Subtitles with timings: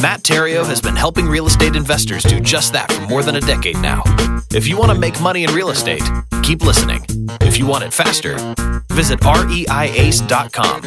[0.00, 3.40] Matt Theriault has been helping real estate investors do just that for more than a
[3.40, 4.02] decade now.
[4.52, 6.02] If you want to make money in real estate,
[6.42, 7.00] keep listening.
[7.40, 8.36] If you want it faster,
[8.92, 10.82] visit reiace.com.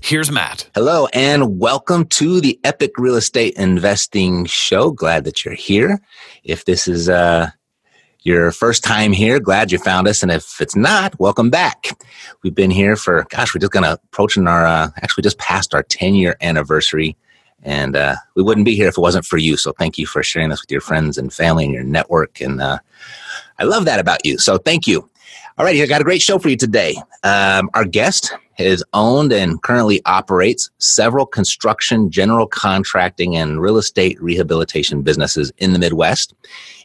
[0.00, 0.70] Here's Matt.
[0.72, 4.92] Hello, and welcome to the Epic Real Estate Investing Show.
[4.92, 6.00] Glad that you're here.
[6.44, 7.50] If this is uh,
[8.20, 10.22] your first time here, glad you found us.
[10.22, 11.88] And if it's not, welcome back.
[12.44, 15.74] We've been here for, gosh, we're just going to approaching our, uh, actually just past
[15.74, 17.16] our 10 year anniversary.
[17.64, 19.56] And uh, we wouldn't be here if it wasn't for you.
[19.56, 22.40] So thank you for sharing this with your friends and family and your network.
[22.40, 22.78] And uh,
[23.58, 24.38] I love that about you.
[24.38, 25.08] So thank you.
[25.56, 26.96] All right, I got a great show for you today.
[27.22, 34.20] Um, our guest has owned and currently operates several construction, general contracting, and real estate
[34.20, 36.34] rehabilitation businesses in the Midwest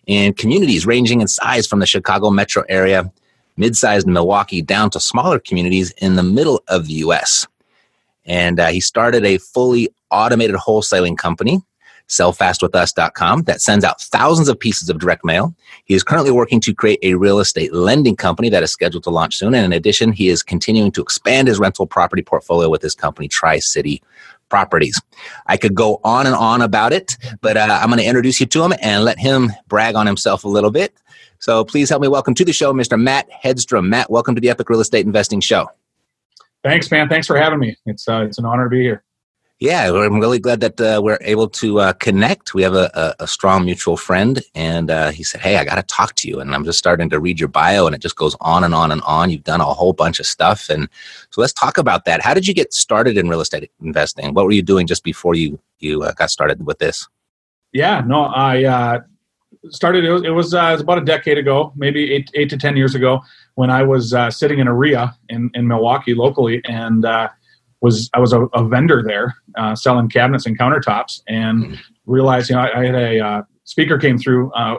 [0.07, 3.11] in communities ranging in size from the Chicago metro area,
[3.57, 7.47] mid sized Milwaukee, down to smaller communities in the middle of the U.S.
[8.25, 11.61] And uh, he started a fully automated wholesaling company
[12.09, 15.55] sellfastwithus.com that sends out thousands of pieces of direct mail.
[15.85, 19.09] He is currently working to create a real estate lending company that is scheduled to
[19.09, 19.53] launch soon.
[19.53, 23.27] And in addition, he is continuing to expand his rental property portfolio with his company,
[23.27, 24.01] Tri City
[24.49, 24.99] Properties.
[25.45, 28.47] I could go on and on about it, but uh, I'm going to introduce you
[28.47, 30.93] to him and let him brag on himself a little bit.
[31.37, 32.99] So please help me welcome to the show, Mr.
[32.99, 33.87] Matt Hedstrom.
[33.87, 35.69] Matt, welcome to the Epic Real Estate Investing Show.
[36.63, 37.07] Thanks, man.
[37.07, 37.77] Thanks for having me.
[37.85, 39.03] It's uh, it's an honor to be here.
[39.59, 42.53] Yeah, I'm really glad that uh, we're able to uh, connect.
[42.53, 45.75] We have a, a, a, strong mutual friend, and uh, he said, "Hey, I got
[45.75, 48.15] to talk to you." And I'm just starting to read your bio, and it just
[48.15, 49.29] goes on and on and on.
[49.29, 50.87] You've done a whole bunch of stuff, and
[51.29, 52.21] so let's talk about that.
[52.21, 54.33] How did you get started in real estate investing?
[54.33, 57.05] What were you doing just before you you uh, got started with this?
[57.73, 58.99] Yeah, no, I uh,
[59.71, 60.05] started.
[60.05, 62.57] It was, it was, uh, it was about a decade ago, maybe eight eight to
[62.57, 63.21] ten years ago,
[63.59, 67.05] when I was sitting in a REIA in in Milwaukee locally, and
[67.81, 71.75] was I was a, a vendor there uh, selling cabinets and countertops, and mm-hmm.
[72.05, 74.77] realized you know I, I had a uh, speaker came through uh,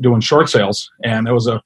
[0.00, 1.62] doing short sales, and it was a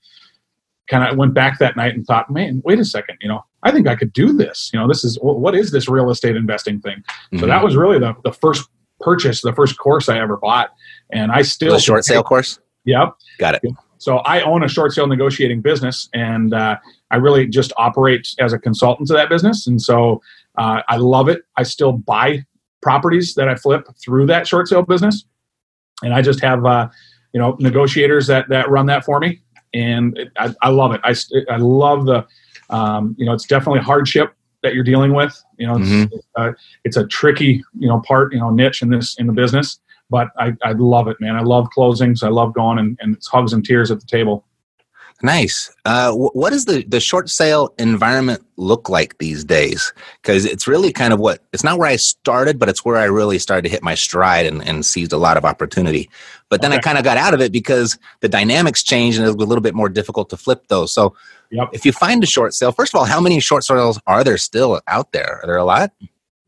[0.89, 3.73] kind of went back that night and thought, man, wait a second, you know, I
[3.73, 4.71] think I could do this.
[4.73, 6.99] You know, this is what is this real estate investing thing?
[6.99, 7.41] Mm-hmm.
[7.41, 8.69] So that was really the the first
[9.01, 10.71] purchase, the first course I ever bought,
[11.13, 12.59] and I still a short sale course.
[12.85, 13.63] Yep, got it.
[14.07, 16.77] So I own a short sale negotiating business, and uh,
[17.11, 19.67] I really just operate as a consultant to that business.
[19.67, 20.23] And so
[20.57, 21.43] uh, I love it.
[21.57, 22.45] I still buy
[22.83, 25.25] properties that I flip through that short sale business,
[26.05, 26.89] and I just have uh,
[27.33, 29.41] you know negotiators that that run that for me,
[29.75, 31.01] and it, I, I, love it.
[31.03, 31.13] I
[31.53, 32.25] I love the
[32.71, 35.37] um, you know it's definitely hardship that you're dealing with.
[35.59, 36.17] You know, it's, mm-hmm.
[36.37, 36.53] uh,
[36.85, 39.81] it's a tricky you know part you know niche in this in the business,
[40.11, 41.37] but I, I love it, man.
[41.37, 42.23] I love closings.
[42.23, 44.45] I love going and, and it's hugs and tears at the table.
[45.23, 45.75] Nice.
[45.87, 49.93] Uh, what does the, the short sale environment look like these days?
[50.21, 53.05] Because it's really kind of what it's not where I started, but it's where I
[53.05, 56.11] really started to hit my stride and, and seized a lot of opportunity.
[56.51, 56.79] But then okay.
[56.79, 59.49] I kind of got out of it because the dynamics changed and it was a
[59.49, 60.93] little bit more difficult to flip those.
[60.93, 61.17] So
[61.51, 61.71] yep.
[61.73, 64.37] if you find a short sale, first of all, how many short sales are there
[64.37, 65.41] still out there?
[65.43, 65.93] Are there a lot?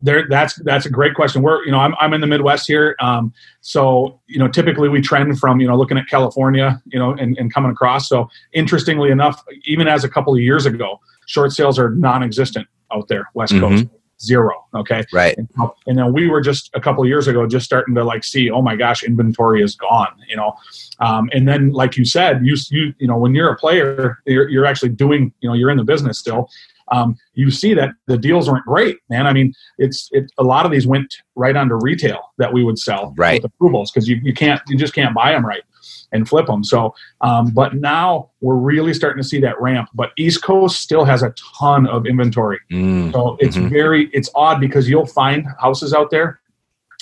[0.01, 1.43] There, that's that's a great question.
[1.43, 5.01] We're you know I'm I'm in the Midwest here, um, so you know typically we
[5.01, 8.09] trend from you know looking at California, you know, and, and coming across.
[8.09, 13.09] So interestingly enough, even as a couple of years ago, short sales are non-existent out
[13.09, 13.77] there, West mm-hmm.
[13.77, 13.87] Coast
[14.21, 14.67] zero.
[14.75, 15.37] Okay, right.
[15.37, 15.49] And,
[15.87, 18.51] and, then we were just a couple of years ago just starting to like see,
[18.51, 20.15] oh my gosh, inventory is gone.
[20.29, 20.57] You know,
[21.01, 24.49] um, and then like you said, you you you know when you're a player, you're,
[24.49, 26.49] you're actually doing you know you're in the business still
[26.91, 29.27] um, you see that the deals weren't great, man.
[29.27, 30.31] I mean, it's it.
[30.39, 33.43] A lot of these went right under retail that we would sell Right.
[33.43, 35.63] with approvals because you, you can't you just can't buy them right
[36.13, 36.65] and flip them.
[36.65, 39.89] So, um, but now we're really starting to see that ramp.
[39.95, 42.59] But East Coast still has a ton of inventory.
[42.73, 43.71] Mm, So it's Mhm.
[43.71, 46.41] very it's odd because you'll find houses out there.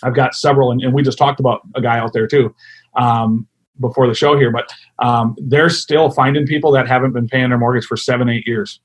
[0.03, 2.55] I've got several, and, and we just talked about a guy out there too
[2.97, 3.47] um,
[3.81, 4.51] before the show here.
[4.51, 8.47] But um, they're still finding people that haven't been paying their mortgage for seven, eight
[8.47, 8.81] years.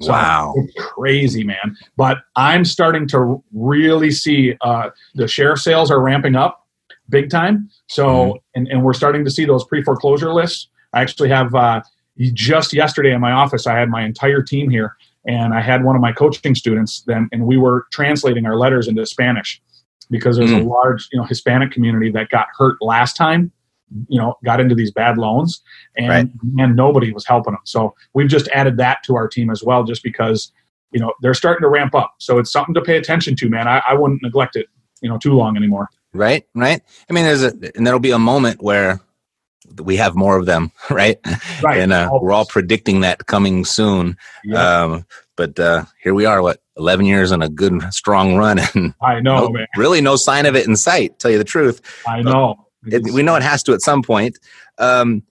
[0.00, 0.54] So Wow.
[0.78, 1.76] crazy, man.
[1.96, 6.66] But I'm starting to really see uh, the share sales are ramping up
[7.10, 7.68] big time.
[7.88, 8.40] So, Mhm.
[8.56, 10.68] and, and we're starting to see those pre foreclosure lists.
[10.94, 11.80] I actually have uh,
[12.32, 14.96] just yesterday in my office, I had my entire team here,
[15.26, 18.88] and I had one of my coaching students then, and we were translating our letters
[18.88, 19.60] into Spanish
[20.10, 20.68] because there's a Mm.
[20.68, 23.50] large, you know, Hispanic community that got hurt last time.
[24.08, 25.62] You know, got into these bad loans,
[25.96, 26.28] and Right.
[26.58, 27.60] and nobody was helping them.
[27.64, 30.50] So we've just added that to our team as well, just because
[30.90, 32.14] you know they're starting to ramp up.
[32.18, 33.68] So it's something to pay attention to, man.
[33.68, 34.66] I, I wouldn't neglect it,
[35.00, 35.88] you know, too long anymore.
[36.12, 36.44] Right.
[36.54, 36.80] Right.
[37.08, 39.00] I mean, there's a, and there'll be a moment where
[39.82, 41.18] we have more of them, right?
[41.62, 41.78] Right.
[41.80, 44.16] And uh, we're all predicting that coming soon.
[44.44, 48.58] Yeah, Um, but uh, here we are, what, 11 years on a good, strong run,
[48.74, 49.66] and I know, no- man.
[49.76, 51.80] really no sign of it in sight, tell you the truth.
[52.06, 52.63] I know.
[52.86, 54.38] It, we know it has to at some point.
[54.78, 55.22] Um,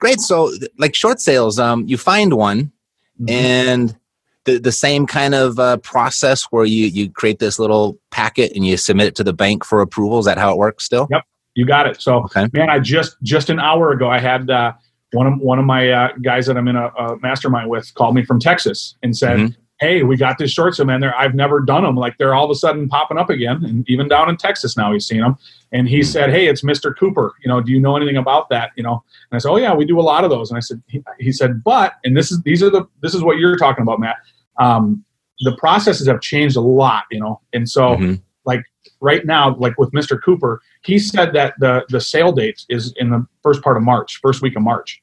[0.00, 0.20] great.
[0.20, 2.72] So, like short sales, um, you find one,
[3.20, 3.30] Mhm.
[3.30, 3.96] and
[4.44, 8.64] the the same kind of uh, process where you you create this little packet and
[8.64, 10.18] you submit it to the bank for approval.
[10.20, 10.84] Is that how it works?
[10.84, 11.08] Still?
[11.10, 11.22] Yep.
[11.54, 12.00] You got it.
[12.00, 12.46] So, Okay.
[12.52, 14.72] man, I just just an hour ago, I had uh,
[15.12, 18.14] one of one of my uh, guys that I'm in a, a mastermind with called
[18.14, 19.56] me from Texas and said, Mhm.
[19.80, 21.00] "Hey, we got these short sale, man.
[21.00, 21.96] There, I've never done them.
[21.96, 24.92] Like they're all of a sudden popping up again, and even down in Texas now,
[24.92, 25.36] he's seen them."
[25.72, 26.04] And he Mhm.
[26.06, 26.96] said, "Hey, it's Mr.
[26.96, 27.34] Cooper.
[27.44, 28.70] You know, do you know anything about that?
[28.76, 30.60] You know?" And I said, "Oh yeah, we do a lot of those." And I
[30.60, 33.56] said, he, he said, "But and this is these are the this is what you're
[33.56, 34.16] talking about, Matt.
[34.58, 35.04] Um,
[35.40, 38.20] the processes have changed a lot, you know, and so." Mhm.
[39.00, 40.20] right now, like with Mr.
[40.20, 44.18] Cooper, he said that the the sale date is in the first part of March,
[44.20, 45.00] first week of March.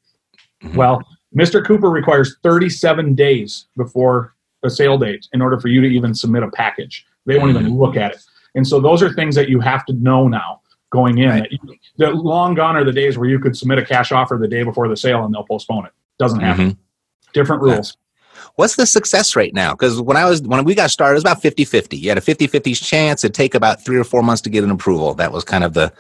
[0.61, 0.75] Mhm.
[0.75, 1.01] Well,
[1.33, 1.63] Mr.
[1.65, 4.33] Cooper requires 37 days before
[4.65, 7.05] the sale date in order for you to even submit a package.
[7.25, 8.21] They won't even look at it.
[8.55, 11.29] And so those are things that you have to know now going in.
[11.29, 11.59] Right.
[11.97, 14.47] That you, long gone are the days where you could submit a cash offer the
[14.47, 15.91] day before the sale and they'll postpone it.
[16.19, 16.71] Doesn't happen.
[16.71, 16.77] Mhm.
[17.33, 17.97] Different rules.
[18.55, 19.71] What's the success rate now?
[19.71, 21.97] Because when I was when we got started, it was about 50-50.
[21.99, 23.23] You had a 50-50 chance.
[23.23, 25.13] It'd take about three or four months to get an approval.
[25.15, 25.91] That was kind of the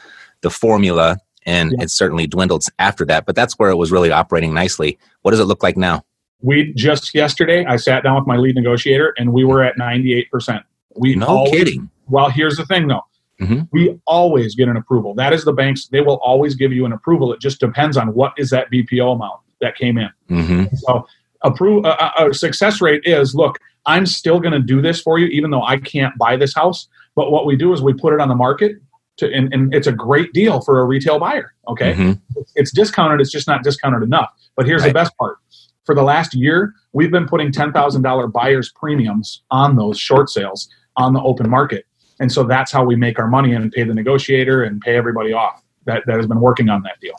[0.41, 1.83] the formula, and Yeah.
[1.83, 3.25] it certainly dwindled after that.
[3.25, 4.97] But that's where it was really operating nicely.
[5.23, 6.03] What does it look like now?
[6.41, 10.61] We just yesterday, I sat down with my lead negotiator and we were at 98%.
[10.95, 11.89] We No always- kidding.
[12.07, 13.01] Well, here's the thing though.
[13.41, 13.67] Mhm.
[13.71, 15.13] We always get an approval.
[15.15, 15.87] That is the banks.
[15.87, 17.33] They will always give you an approval.
[17.33, 20.09] It just depends on what is that BPO amount that came in.
[20.29, 21.05] hmm So,
[21.41, 23.57] approve uh, uh, success rate is look.
[23.87, 26.87] I'm still going to do this for you, even though I can't buy this house.
[27.15, 28.77] But what we do is we put it on the market,
[29.17, 31.53] to, and, and it's a great deal for a retail buyer.
[31.67, 32.11] Okay, hmm
[32.55, 33.19] it's discounted.
[33.21, 34.29] It's just not discounted enough.
[34.55, 35.37] But here's the best part:
[35.85, 40.29] for the last year, we've been putting ten thousand dollar buyers premiums on those short
[40.29, 40.67] sales
[40.97, 41.85] on the open market,
[42.19, 45.33] and so that's how we make our money and pay the negotiator and pay everybody
[45.33, 47.15] off that that has been working on that deal.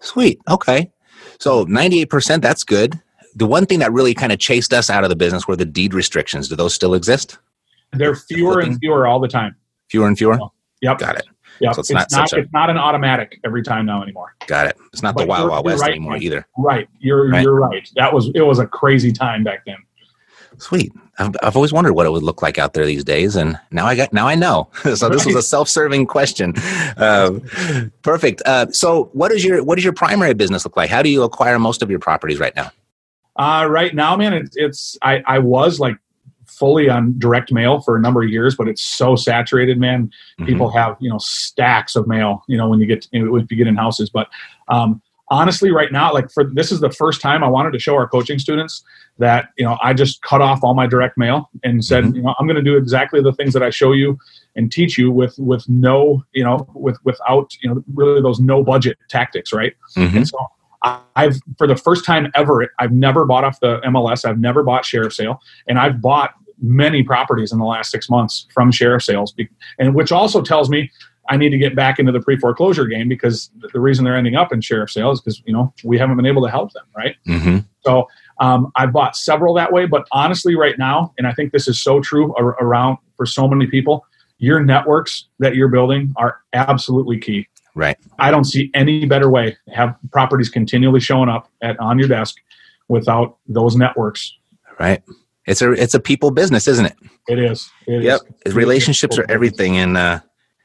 [0.00, 0.40] Sweet.
[0.48, 0.90] Okay.
[1.38, 3.00] So 98%, that's good.
[3.34, 5.64] The one thing that really kind of chased us out of the business were the
[5.64, 6.48] deed restrictions.
[6.48, 7.38] Do those still exist?
[7.92, 9.56] They're fewer and fewer all the time.
[9.88, 10.38] Fewer and fewer?
[10.82, 10.98] Yep.
[10.98, 11.26] Got it.
[11.60, 11.74] Yep.
[11.74, 12.32] So it's it's not not.
[12.32, 14.34] a- it's not an automatic every time now anymore.
[14.46, 14.76] Got it.
[14.92, 16.46] It's not the But Wild Wild West right, anymore either.
[16.56, 16.88] Right.
[16.98, 17.42] You're Right.
[17.42, 17.88] you're right.
[17.96, 19.76] That was it was a crazy time back then.
[20.58, 20.92] Sweet.
[21.20, 23.86] I've, I've always wondered what it would look like out there these days, and now
[23.86, 24.68] I got now I know.
[24.94, 26.54] so this was a self-serving question.
[26.96, 27.42] Um,
[28.02, 28.42] perfect.
[28.46, 30.90] Uh, so what is your what does your primary business look like?
[30.90, 32.70] How do you acquire most of your properties right now?
[33.36, 35.96] Uh, right now, man, it's, it's I, I was like
[36.58, 40.10] fully on direct mail for a number of years, but it's so saturated, man.
[40.40, 40.46] Mhm.
[40.46, 43.66] People have you know stacks of mail, you know, when you get if you get
[43.66, 44.10] in houses.
[44.10, 44.28] But
[44.68, 45.00] um,
[45.30, 48.08] honestly, right now, like for this is the first time I wanted to show our
[48.08, 48.82] coaching students
[49.18, 52.16] that you know I just cut off all my direct mail and said, Mhm.
[52.16, 54.18] you know, I'm going to do exactly the things that I show you
[54.56, 58.62] and teach you with with no, you know, with without you know really those no
[58.62, 59.74] budget tactics, right?
[59.96, 60.16] Mhm.
[60.16, 60.38] And so
[61.16, 64.24] I've, for the first time ever, I've never bought off the MLS.
[64.24, 68.46] I've never bought sheriff sale, and I've bought many properties in the last six months
[68.52, 69.34] from sheriff sales,
[69.78, 70.90] and which also tells me
[71.30, 74.36] I need to get back into the pre foreclosure game because the reason they're ending
[74.36, 76.84] up in sheriff sales is because you know we haven't been able to help them,
[76.96, 77.16] right?
[77.26, 77.64] Mhm.
[77.84, 78.08] So
[78.40, 81.80] um, I've bought several that way, but honestly, right now, and I think this is
[81.82, 84.04] so true ar- around for so many people,
[84.38, 87.48] your networks that you're building are absolutely key.
[87.74, 87.96] Right.
[88.18, 92.08] I don't see any better way to have properties continually showing up at on your
[92.08, 92.36] desk
[92.88, 94.34] without those networks.
[94.80, 95.02] Right.
[95.48, 96.96] It's a it's a people business, isn't it?
[97.26, 97.70] It is.
[97.86, 98.20] It yep.
[98.44, 98.54] is.
[98.54, 100.20] Relationships are everything, and uh,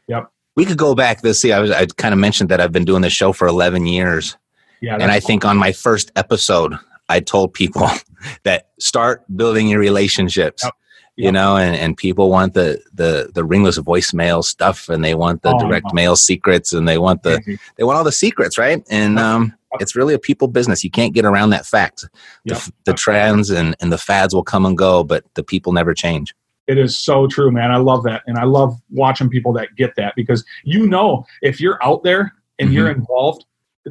[0.07, 0.29] yep.
[0.55, 1.21] We could go back.
[1.21, 3.47] This see, I was I kind of mentioned that I've been doing this show for
[3.47, 4.37] eleven years.
[4.81, 7.87] Yeah, and I think on my first episode, I told people
[8.43, 10.63] that start building your relationships.
[10.63, 10.73] Yep.
[11.15, 15.43] You know, and, and people want the, the the ringless voicemail stuff, and they want
[15.43, 17.39] the oh, direct mail secrets, and they want the
[17.77, 18.83] they want all the secrets, right?
[18.89, 20.83] And um, it's really a people business.
[20.83, 22.05] You can't get around that fact.
[22.45, 22.57] Yep.
[22.57, 25.93] The, the trends and, and the fads will come and go, but the people never
[25.93, 26.35] change.
[26.67, 27.71] It is so true, man.
[27.71, 28.23] I love that.
[28.25, 32.33] And I love watching people that get that because you know, if you're out there
[32.57, 32.77] and mm-hmm.
[32.77, 33.45] you're involved,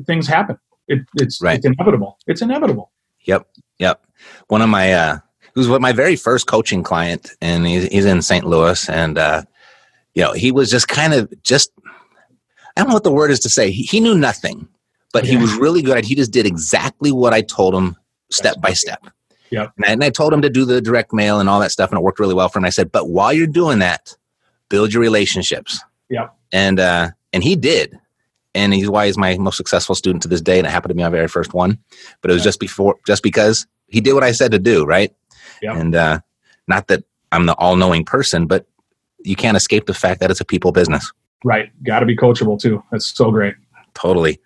[0.06, 0.58] things happen.
[0.88, 1.56] It, it's, right.
[1.56, 2.18] it's inevitable.
[2.26, 2.90] It's inevitable.
[3.24, 3.46] Yep.
[3.78, 4.06] Yep.
[4.48, 5.18] One of my, uh,
[5.54, 8.44] who's what my very first coaching client and he's, he's in St.
[8.44, 9.42] Louis and, uh,
[10.14, 11.72] you know, he was just kind of just,
[12.76, 13.70] I don't know what the word is to say.
[13.70, 14.68] He, he knew nothing
[15.12, 17.96] but he was really good at he just did exactly what I told him
[18.30, 19.06] step by step.
[19.50, 19.68] Yeah.
[19.76, 21.98] And, and I told him to do the direct mail and all that stuff, and
[21.98, 22.64] it worked really well for him.
[22.64, 24.16] I said, but while you're doing that,
[24.70, 25.78] build your relationships.
[26.08, 26.28] Yeah.
[26.52, 27.98] And uh, and he did.
[28.54, 30.94] And he's why he's my most successful student to this day, and it happened to
[30.94, 31.78] be my very first one.
[32.20, 32.48] But it was yeah.
[32.48, 35.14] just before just because he did what I said to do, right?
[35.62, 35.78] Yeah.
[35.78, 36.20] And uh,
[36.68, 38.66] not that I'm the all knowing person, but
[39.24, 41.10] you can't escape the fact that it's a people business.
[41.44, 41.70] Right.
[41.82, 42.82] Got to be coachable too.
[42.90, 43.54] That's so great.
[43.94, 44.40] Totally.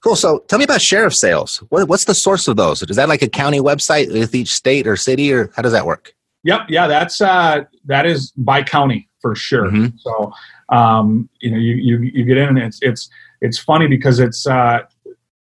[0.00, 0.16] Cool.
[0.16, 1.58] So tell me about sheriff sales.
[1.68, 2.82] What, what's the source of those?
[2.82, 5.86] Is that like a county website with each state or city, or how does that
[5.86, 6.14] work?
[6.44, 6.62] Yep.
[6.68, 9.70] Yeah, that's uh, that is by county for sure.
[9.70, 9.96] Mm-hmm.
[9.98, 10.32] So
[10.72, 14.46] um, you know, you, you you get in and it's it's it's funny because it's
[14.46, 14.80] uh,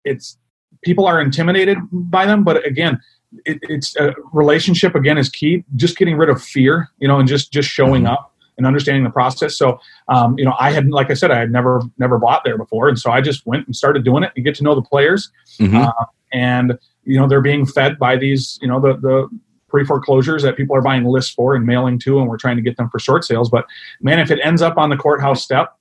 [0.04, 0.38] it's
[0.84, 3.00] people are intimidated by them, but again,
[3.46, 5.63] it, it's a relationship again is key.
[5.75, 8.13] Just getting rid of fear, you know, and just just showing mm-hmm.
[8.13, 8.29] up
[8.60, 9.58] and understanding the process.
[9.58, 12.58] So, um, you know, I had, like I said, I had never never bought there
[12.58, 14.32] before, and so I just went and started doing it.
[14.36, 15.78] You get to know the players, mm-hmm.
[15.78, 19.30] uh, and you know they're being fed by these, you know, the the
[19.70, 22.62] pre foreclosures that people are buying lists for and mailing to, and we're trying to
[22.62, 23.50] get them for short sales.
[23.50, 23.66] But
[24.01, 25.74] man, if it ends up on the courthouse step,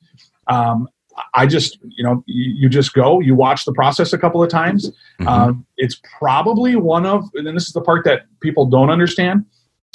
[0.47, 0.89] um,
[1.35, 4.51] I just, you know, you, you, just go, you watch the process a couple of
[4.51, 4.91] times.
[5.19, 5.29] Mm-hmm.
[5.29, 9.45] Um, it's probably one of, and this is the part that people don't understand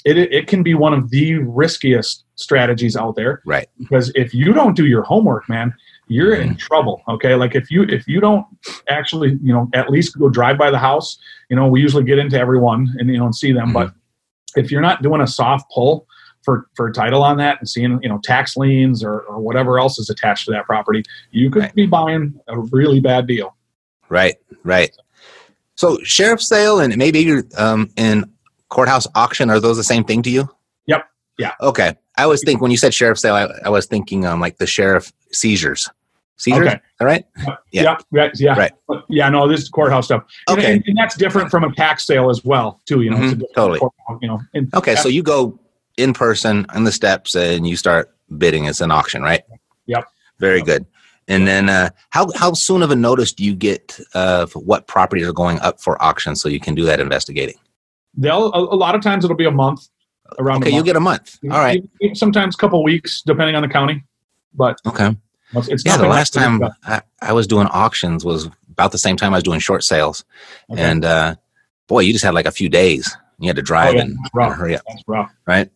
[0.05, 4.53] it, it can be one of the riskiest strategies out there right because if you
[4.53, 5.73] don't do your homework man
[6.07, 6.57] you're in mm-hmm.
[6.57, 8.45] trouble okay like if you if you don't
[8.89, 11.17] actually you know at least go drive by the house
[11.49, 13.73] you know we usually get into everyone and you know and see them mm-hmm.
[13.73, 13.93] but
[14.55, 16.07] if you're not doing a soft pull
[16.43, 19.79] for for a title on that and seeing you know tax liens or, or whatever
[19.79, 21.75] else is attached to that property you could right.
[21.75, 23.55] be buying a really bad deal
[24.09, 24.95] right right
[25.75, 28.32] so sheriff sale and maybe you're um, in
[28.73, 30.49] courthouse auction are those the same thing to you?
[30.87, 31.05] Yep.
[31.37, 31.51] Yeah.
[31.61, 31.95] Okay.
[32.17, 34.67] I always think when you said sheriff sale, I, I was thinking um like the
[34.67, 35.89] sheriff seizures.
[36.37, 36.67] Seizures.
[36.67, 36.79] Okay.
[36.99, 37.25] All right.
[37.71, 37.97] Yeah.
[38.11, 38.29] Yeah.
[38.35, 38.57] Yeah.
[38.57, 38.71] Right.
[39.07, 39.29] Yeah.
[39.29, 40.23] No, this is courthouse stuff.
[40.49, 40.73] Okay.
[40.73, 43.01] And, and, that's different from a tax sale as well, too.
[43.01, 43.41] You know, mm-hmm.
[43.55, 43.79] totally.
[44.21, 44.39] You know.
[44.73, 44.95] Okay.
[44.95, 45.59] So you go
[45.97, 48.65] in person on the steps and you start bidding.
[48.65, 49.43] It's an auction, right?
[49.85, 50.05] Yep.
[50.39, 50.65] Very yep.
[50.65, 50.85] good.
[51.27, 55.27] And then, uh, how how soon of a notice do you get of what properties
[55.27, 57.55] are going up for auction so you can do that investigating?
[58.15, 59.87] They'll a, a, lot of times it'll be a month
[60.39, 60.63] around.
[60.63, 61.39] Okay, you get a month.
[61.45, 61.83] All right.
[62.13, 64.03] Sometimes a couple weeks, depending on the county.
[64.53, 65.15] But okay.
[65.55, 69.33] It's yeah, the last time I, I, was doing auctions was about the same time
[69.33, 70.25] I was doing short sales,
[70.71, 70.81] okay.
[70.81, 71.35] and uh,
[71.87, 73.15] boy, you just had like a few days.
[73.39, 74.01] You had to drive oh, yeah.
[74.01, 74.81] and, and, hurry up.
[74.87, 75.31] That's rough.
[75.45, 75.69] Right.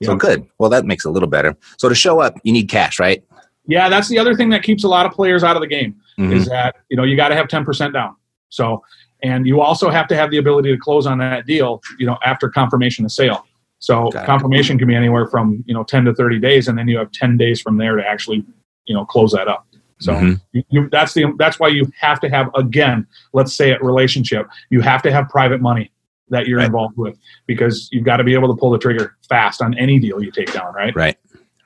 [0.00, 0.06] Yeah.
[0.06, 0.48] So good.
[0.58, 1.56] Well, that makes it a little better.
[1.76, 3.22] So to show up, you need cash, right?
[3.66, 5.96] Yeah, that's the other thing that keeps a lot of players out of the game
[6.18, 6.32] mm-hmm.
[6.32, 8.16] is that you know you got to have ten percent down.
[8.48, 8.82] So
[9.22, 12.18] and you also have to have the ability to close on that deal you know
[12.24, 13.44] after confirmation of sale.
[13.80, 16.98] So confirmation can be anywhere from you know 10 to 30 days and then you
[16.98, 18.44] have 10 days from there to actually
[18.86, 19.66] you know close that up.
[20.00, 20.34] So mm-hmm.
[20.52, 24.46] you, you, that's the that's why you have to have again let's say it relationship
[24.70, 25.90] you have to have private money
[26.30, 26.66] that you're right.
[26.66, 29.98] involved with because you've got to be able to pull the trigger fast on any
[29.98, 30.94] deal you take down right?
[30.94, 31.16] Right.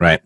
[0.00, 0.20] Right.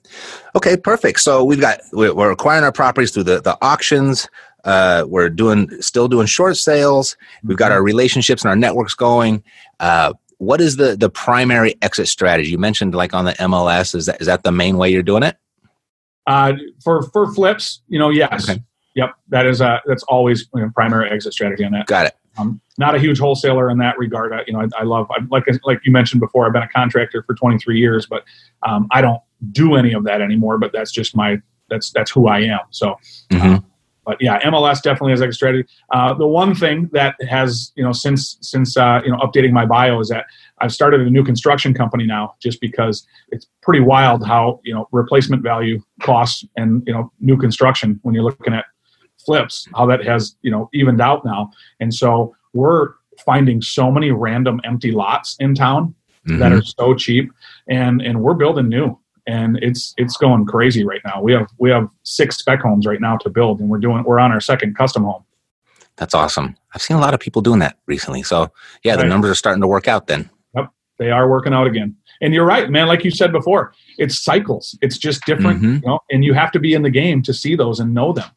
[0.54, 1.20] Okay perfect.
[1.20, 4.28] So we've got we're acquiring our properties through the the auctions
[4.66, 7.16] uh, we're doing still doing short sales.
[7.44, 9.42] We've got our relationships and our networks going.
[9.80, 12.50] Uh, what is the the primary exit strategy?
[12.50, 13.94] You mentioned like on the MLS.
[13.94, 15.36] Is that is that the main way you're doing it?
[16.26, 18.60] Uh, for for flips, you know, yes, okay.
[18.96, 19.14] yep.
[19.28, 21.86] That is uh that's always you know, primary exit strategy on that.
[21.86, 22.16] Got it.
[22.36, 24.32] I'm not a huge wholesaler in that regard.
[24.34, 26.44] I, you know, I, I love I, like like you mentioned before.
[26.44, 28.24] I've been a contractor for 23 years, but
[28.64, 29.20] um, I don't
[29.52, 30.58] do any of that anymore.
[30.58, 32.60] But that's just my that's that's who I am.
[32.70, 32.96] So.
[33.30, 33.54] Mm-hmm.
[33.54, 33.60] Uh,
[34.06, 35.68] but yeah, MLS definitely has a strategy.
[35.92, 39.66] Uh, the one thing that has you know since since uh, you know updating my
[39.66, 40.26] bio is that
[40.58, 44.88] I've started a new construction company now, just because it's pretty wild how you know
[44.92, 48.64] replacement value costs and you know new construction when you're looking at
[49.18, 52.90] flips how that has you know evened out now, and so we're
[53.24, 55.94] finding so many random empty lots in town
[56.28, 56.38] mm-hmm.
[56.38, 57.32] that are so cheap,
[57.68, 58.96] and and we're building new,
[59.26, 61.20] and it's it's going crazy right now.
[61.20, 64.18] We have we have six spec homes right now to build, and we're doing we're
[64.18, 65.24] on our second custom home.
[65.96, 66.56] That's awesome.
[66.74, 68.22] I've seen a lot of people doing that recently.
[68.22, 68.50] So
[68.82, 69.08] yeah, the right.
[69.08, 70.06] numbers are starting to work out.
[70.06, 70.30] Then.
[70.54, 71.96] Yep, they are working out again.
[72.20, 72.86] And you're right, man.
[72.86, 74.78] Like you said before, it's cycles.
[74.80, 75.74] It's just different, mm-hmm.
[75.74, 78.12] you know, and you have to be in the game to see those and know
[78.12, 78.30] them.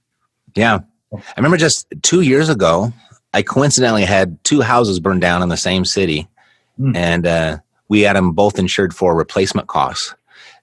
[0.56, 0.80] Yeah,
[1.14, 2.92] I remember just two years ago,
[3.34, 6.28] I coincidentally had two houses burned down in the same city,
[6.80, 6.96] mm.
[6.96, 10.14] and uh, we had them both insured for replacement costs,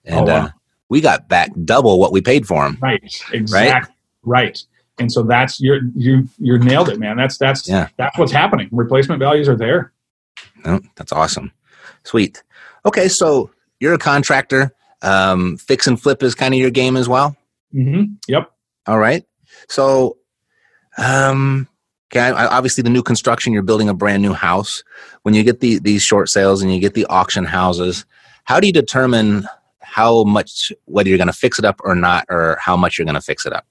[0.06, 0.44] and oh, wow.
[0.46, 0.50] uh,
[0.88, 2.78] we got back double what we paid for them.
[2.80, 3.92] Right, exactly.
[4.22, 4.44] Right.
[4.44, 4.64] right.
[4.98, 7.16] And so that's you're you you nailed it, man.
[7.16, 7.88] That's that's yeah.
[7.98, 8.68] that's what's happening.
[8.72, 9.92] Replacement values are there.
[10.64, 11.52] Oh, that's awesome.
[12.04, 12.42] Sweet.
[12.86, 14.72] Okay, so you're a contractor.
[15.02, 17.36] Um, fix and flip is kind of your game as well.
[17.74, 18.14] Mm-hmm.
[18.28, 18.50] Yep.
[18.86, 19.24] All right.
[19.68, 20.16] So,
[20.96, 21.68] um,
[22.12, 24.82] okay, obviously the new construction, you're building a brand new house.
[25.22, 28.06] When you get the, these short sales and you get the auction houses,
[28.44, 29.46] how do you determine
[29.96, 33.06] how much, whether you're going to fix it up or not, or how much you're
[33.06, 33.66] going to fix it up?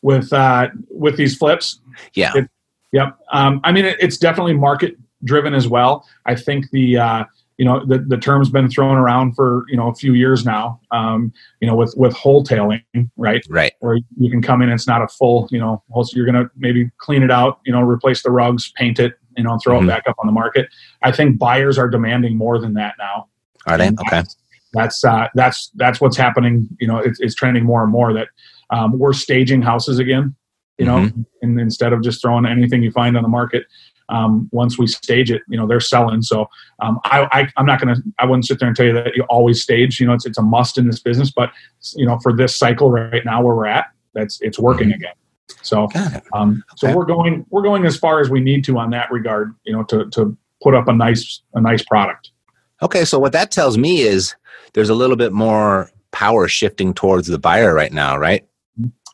[0.00, 1.80] With, uh, with these flips?
[2.14, 2.32] Yeah.
[2.34, 2.48] It,
[2.90, 3.18] yep.
[3.32, 6.06] Um, I mean, it, it's definitely market driven as well.
[6.24, 7.24] I think the, uh,
[7.58, 10.80] you know the, the term's been thrown around for you know a few years now
[10.92, 12.84] um, you know with with wholetailing
[13.16, 15.82] right right where you can come in it's not a full you know
[16.12, 19.58] you're gonna maybe clean it out you know replace the rugs paint it you know
[19.58, 19.90] throw mm-hmm.
[19.90, 20.68] it back up on the market
[21.02, 23.26] i think buyers are demanding more than that now
[23.66, 24.22] are they okay
[24.72, 28.28] that's uh, that's that's what's happening you know it's, it's trending more and more that
[28.70, 30.34] um, we're staging houses again
[30.78, 31.22] you know mm-hmm.
[31.42, 33.64] and instead of just throwing anything you find on the market
[34.08, 36.22] um, once we stage it, you know, they're selling.
[36.22, 36.48] So
[36.80, 39.14] um, I, I, am not going to, I wouldn't sit there and tell you that
[39.14, 41.50] you always stage, you know, it's, it's a must in this business, but
[41.94, 45.02] you know, for this cycle right now where we're at, that's, it's working mm-hmm.
[45.02, 45.14] again.
[45.62, 45.88] So,
[46.32, 49.54] um, so we're going, we're going as far as we need to on that regard,
[49.64, 52.30] you know, to, to put up a nice, a nice product.
[52.82, 53.04] Okay.
[53.04, 54.34] So what that tells me is
[54.74, 58.46] there's a little bit more power shifting towards the buyer right now, right?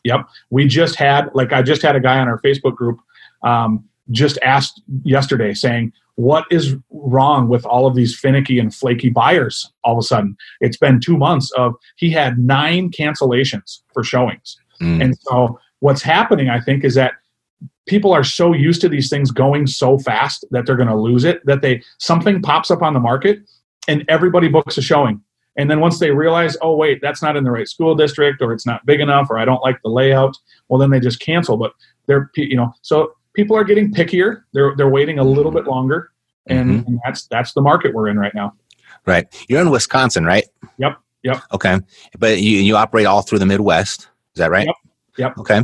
[0.03, 0.27] Yep.
[0.51, 2.99] We just had, like, I just had a guy on our Facebook group
[3.43, 9.09] um, just asked yesterday saying, what is wrong with all of these finicky and flaky
[9.09, 10.37] buyers all of a sudden?
[10.61, 14.57] It's been two months of he had nine cancellations for showings.
[14.81, 15.03] Mm.
[15.03, 17.13] And so what's happening, I think, is that
[17.85, 21.23] people are so used to these things going so fast that they're going to lose
[21.23, 23.39] it that they something pops up on the market
[23.87, 25.21] and everybody books a showing
[25.57, 28.53] and then once they realize oh wait that's not in the right school district or
[28.53, 30.35] it's not big enough or i don't like the layout
[30.69, 31.71] well then they just cancel but
[32.07, 34.43] they're you know so people are getting pickier.
[34.53, 36.11] They're they're waiting a little bit longer,
[36.47, 36.87] and, mm-hmm.
[36.87, 38.53] and that's that's the market we're in right now.
[39.05, 39.27] Right.
[39.47, 40.45] You're in Wisconsin, right?
[40.77, 40.97] Yep.
[41.23, 41.41] Yep.
[41.53, 41.79] Okay.
[42.17, 44.01] But you you operate all through the Midwest.
[44.33, 44.65] Is that right?
[44.65, 44.75] Yep.
[45.17, 45.37] Yep.
[45.39, 45.61] Okay.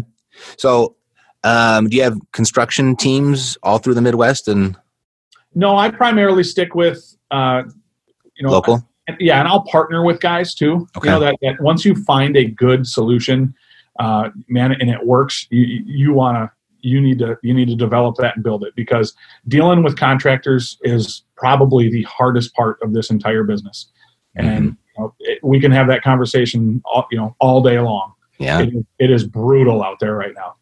[0.58, 0.96] So,
[1.44, 4.78] um, do you have construction teams all through the Midwest and?
[5.54, 7.64] No, I primarily stick with, uh,
[8.42, 8.88] you know, local.
[9.20, 10.88] Yeah, and I'll partner with guys too.
[10.98, 11.10] Okay.
[11.10, 13.54] You know that, that once you find a good solution,
[14.00, 16.52] uh, man, and it works, you you want to
[16.82, 19.14] you need to you need to develop that and build it because
[19.48, 23.88] dealing with contractors is probably the hardest part of this entire business
[24.36, 24.66] and mm-hmm.
[24.66, 28.62] you know, it, we can have that conversation all, you know all day long yeah
[28.62, 30.56] it, it is brutal out there right now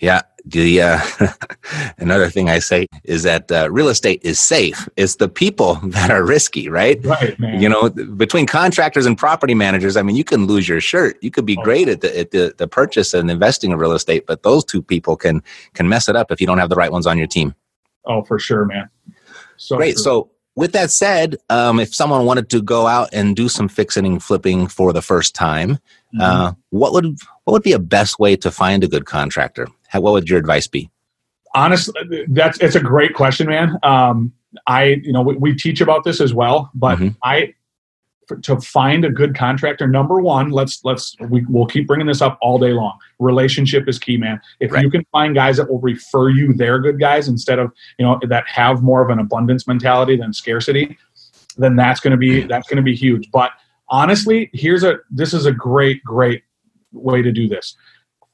[0.00, 0.22] yeah.
[0.44, 1.00] The uh,
[1.98, 4.88] another thing I say is that uh, real estate is safe.
[4.96, 7.04] It's the people that are risky, right?
[7.04, 7.38] Right.
[7.38, 7.60] Man.
[7.60, 11.18] You know, between contractors and property managers, I mean, you can lose your shirt.
[11.22, 11.62] You could be oh.
[11.62, 14.80] great at, the, at the, the purchase and investing in real estate, but those two
[14.80, 15.42] people can
[15.74, 17.54] can mess it up if you don't have the right ones on your team.
[18.06, 18.88] Oh, for sure, man.
[19.58, 19.96] So great.
[19.96, 20.02] True.
[20.02, 24.04] So with that said, um, if someone wanted to go out and do some fixing
[24.04, 26.20] and flipping for the first time, mm-hmm.
[26.20, 29.68] uh, what would what would be a best way to find a good contractor?
[29.88, 30.90] How, what would your advice be?
[31.54, 31.94] Honestly,
[32.28, 33.76] that's it's a great question, man.
[33.82, 34.32] Um,
[34.66, 37.08] I you know we, we, teach about this as well, but mm-hmm.
[37.22, 37.54] I
[38.28, 42.20] for, to find a good contractor number one let's let's we, we'll keep bringing this
[42.20, 44.84] up all day long relationship is key man if right.
[44.84, 48.20] you can find guys that will refer you their good guys instead of you know
[48.28, 50.96] that have more of an abundance mentality than scarcity
[51.56, 53.50] then that's going to be that's going to be huge but
[53.88, 56.42] honestly here's a this is a great great
[56.92, 57.74] way to do this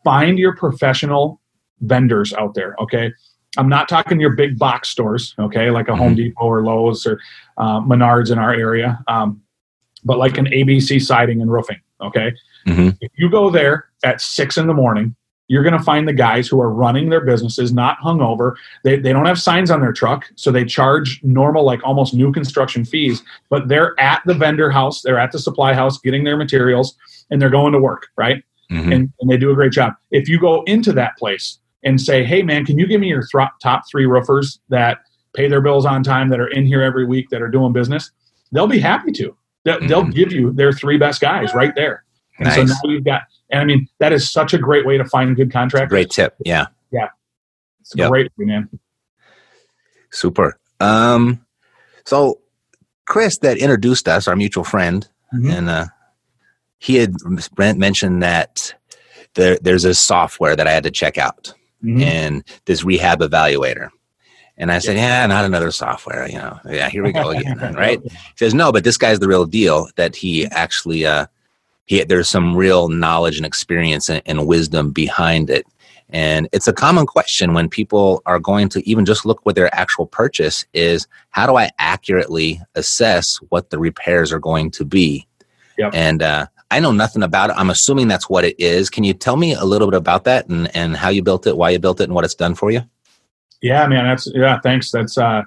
[0.03, 1.41] find your professional
[1.85, 3.13] vendors out there okay
[3.57, 6.01] i'm not talking your big box stores okay like a mm-hmm.
[6.01, 7.21] home depot or lowes or
[7.59, 9.41] uh, menards in our area um,
[10.05, 11.81] but like an ABC siding and roofing.
[12.01, 12.33] Okay.
[12.67, 12.91] Mm-hmm.
[13.01, 15.15] If you go there at six in the morning,
[15.49, 18.55] you're going to find the guys who are running their businesses not hungover.
[18.83, 22.33] They, they don't have signs on their truck, so they charge normal, like almost new
[22.33, 26.39] construction fees, but they're at the vendor house, they're at the supply house getting their
[26.39, 26.97] materials,
[27.31, 28.43] and they're going to work, right?
[28.71, 28.93] Mm-hmm.
[28.93, 29.93] And, and they do a great job.
[30.11, 33.23] If you go into that place and say, hey, man, can you give me your
[33.27, 34.99] th- top three roofers that
[35.35, 38.11] pay their bills on time, that are in here every week, that are doing business?
[38.53, 39.37] they'll be happy to.
[39.65, 39.89] They'll, Mhm.
[39.89, 42.05] they'll give you their three best guys right there.
[42.39, 45.05] And so now you've got, and I mean, that is such a great way to
[45.05, 45.89] find good contractors.
[45.89, 46.37] Great tip.
[46.45, 46.67] Yeah.
[46.93, 47.09] Yeah.
[47.81, 48.11] It's Yep.
[48.11, 48.69] great, man.
[50.13, 50.59] Super.
[50.79, 51.45] Um,
[52.05, 52.41] so
[53.07, 55.53] Chris that introduced us, our mutual friend, Mhm.
[55.53, 55.87] and uh,
[56.79, 58.75] he had m- mentioned that
[59.35, 62.03] there, there's a software that I had to check out Mhm.
[62.03, 63.91] and this rehab evaluator.
[64.57, 66.59] And I said, yeah, not another software, you know.
[66.69, 68.01] Yeah, here we go again, right?
[68.03, 69.89] He says, no, but this guy's the real deal.
[69.97, 71.27] That he actually, uh,
[71.87, 75.67] he there's some real knowledge and experience and, and wisdom behind it.
[76.11, 79.75] And it's a common question when people are going to even just look with their
[79.75, 85.27] actual purchase is how do I accurately assess what the repairs are going to be?
[85.79, 85.91] Yep.
[85.95, 87.57] And uh, I know nothing about it.
[87.57, 88.91] I'm assuming that's what it is.
[88.91, 91.57] Can you tell me a little bit about that and, and how you built it,
[91.57, 92.83] why you built it, and what it's done for you?
[93.63, 94.05] Yeah, man.
[94.05, 94.61] That's yeah.
[94.61, 94.91] Thanks.
[94.91, 95.43] That's uh,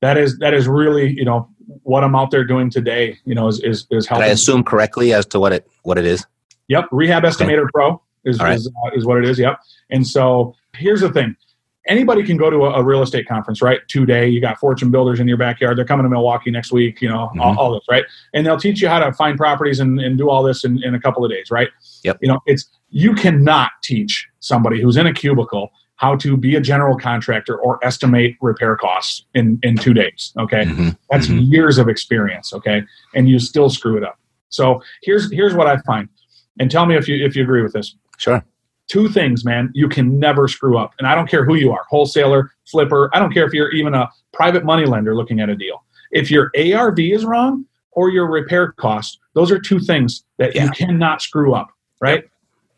[0.00, 1.48] that is that is really you know
[1.82, 3.18] what I'm out there doing today.
[3.24, 4.24] You know, is is, is Did helping.
[4.24, 6.24] I assume correctly as to what it what it is?
[6.68, 8.56] Yep, Rehab Estimator Pro is right.
[8.56, 9.38] is, uh, is what it is.
[9.38, 9.58] Yep.
[9.90, 11.36] And so here's the thing:
[11.88, 13.80] anybody can go to a, a real estate conference, right?
[13.88, 14.28] Two day.
[14.28, 15.76] You got Fortune Builders in your backyard.
[15.76, 17.02] They're coming to Milwaukee next week.
[17.02, 17.56] You know, all, Mhm.
[17.56, 18.04] all this, right?
[18.34, 20.94] And they'll teach you how to find properties and, and do all this in, in
[20.94, 21.68] a couple of days, right?
[22.04, 22.18] Yep.
[22.22, 26.60] You know, it's you cannot teach somebody who's in a cubicle how to be a
[26.60, 30.32] general contractor or estimate repair costs in in two days.
[30.38, 30.64] Okay.
[30.64, 30.96] Mhm.
[31.10, 31.50] That's Mhm.
[31.50, 32.84] years of experience, okay?
[33.16, 34.16] And you still screw it up.
[34.48, 36.08] So here's here's what I find.
[36.60, 37.96] And tell me if you if you agree with this.
[38.16, 38.44] Sure.
[38.88, 40.94] Two things, man, you can never screw up.
[40.98, 43.94] And I don't care who you are, wholesaler, flipper, I don't care if you're even
[43.94, 45.84] a private money lender looking at a deal.
[46.10, 50.64] If your ARV is wrong or your repair cost, those are two things that Yeah.
[50.64, 51.68] you cannot screw up,
[52.00, 52.24] right?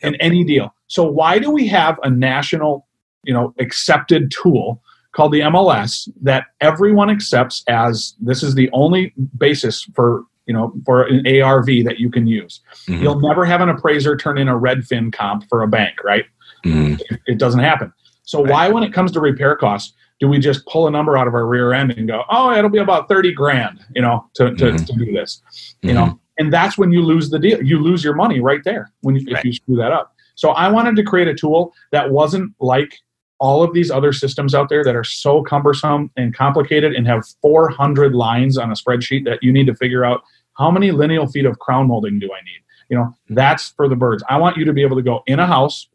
[0.00, 0.74] In any deal.
[0.88, 2.86] So why do we have a national,
[3.22, 9.12] you know, accepted tool called the MLS that everyone accepts as this is the only
[9.38, 12.60] basis for you know for an ARV that you can use.
[12.88, 13.02] Mhm.
[13.02, 16.24] You'll never have an appraiser turn in a Redfin comp for a bank, right?
[16.66, 17.00] Mhm.
[17.28, 17.92] It, doesn't happen.
[18.24, 18.50] So Right.
[18.50, 21.34] why, when it comes to repair costs, do we just pull a number out of
[21.34, 24.64] our rear end and go, oh, it'll be about thirty grand, you know, to to,
[24.72, 24.86] Mhm.
[24.86, 25.40] to do this,
[25.82, 26.18] you know?
[26.38, 27.62] And that's when you lose the deal.
[27.62, 30.14] You lose your money right there when you, if you screw that up.
[30.34, 32.92] So I wanted to create a tool that wasn't like
[33.38, 37.24] all of these other systems out there that are so cumbersome and complicated and have
[37.40, 40.20] 400 lines on a spreadsheet that you need to figure out
[40.60, 42.62] how many lineal feet of crown molding do I need?
[42.90, 44.22] You know, that's for the birds.
[44.28, 45.88] I want you to be able to go in a house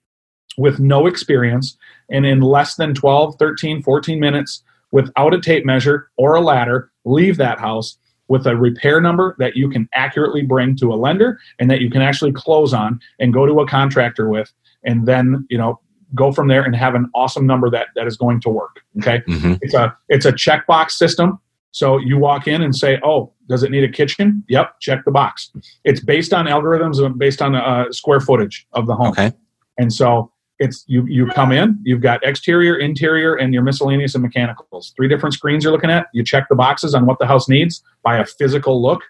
[0.57, 1.77] with no experience
[2.09, 6.89] and in less than 12, 13, 14 minutes without a tape measure or a ladder,
[7.03, 7.97] leave that house
[8.27, 11.91] with a repair number that you can accurately bring to a lender and that you
[11.91, 14.51] can actually close on and go to a contractor with
[14.83, 15.79] and then, you know,
[16.15, 19.21] go from there and have an awesome number that that is going to work, okay?
[19.27, 19.59] Mhm.
[19.61, 21.39] It's a it's a checkbox system.
[21.75, 25.11] So you walk in and say, "Oh, does it need a kitchen?" Yep, check the
[25.11, 25.51] box.
[25.83, 29.09] It's based on algorithms and based on uh, square footage of the home.
[29.09, 29.33] Okay.
[29.77, 34.21] And so it's you you come in, you've got exterior, interior, and your miscellaneous and
[34.21, 34.93] mechanicals.
[34.95, 36.07] Three different screens you're looking at.
[36.13, 39.01] You check the boxes on what the house needs by a physical look,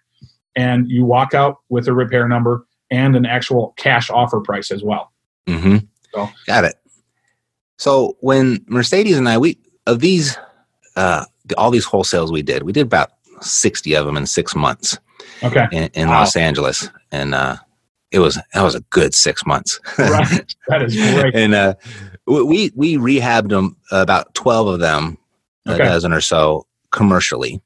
[0.55, 4.83] and you walk out with a repair number and an actual cash offer price as
[4.83, 5.11] well.
[5.45, 5.85] Mm-hmm.
[6.15, 6.75] So- Got it.
[7.77, 10.35] So when Mercedes and I, we of these,
[10.95, 11.25] uh,
[11.57, 14.97] all these wholesales we did, we did about sixty of them in six months
[15.43, 15.65] Okay.
[15.71, 16.19] in, in Wow.
[16.21, 17.57] Los Angeles, and uh,
[18.11, 19.79] it was that was a good six months.
[19.97, 20.55] Right.
[20.67, 21.35] That is great.
[21.35, 21.73] and uh,
[22.25, 25.17] we we rehabbed them about twelve of them,
[25.67, 25.81] Okay.
[25.81, 27.61] a dozen or so commercially,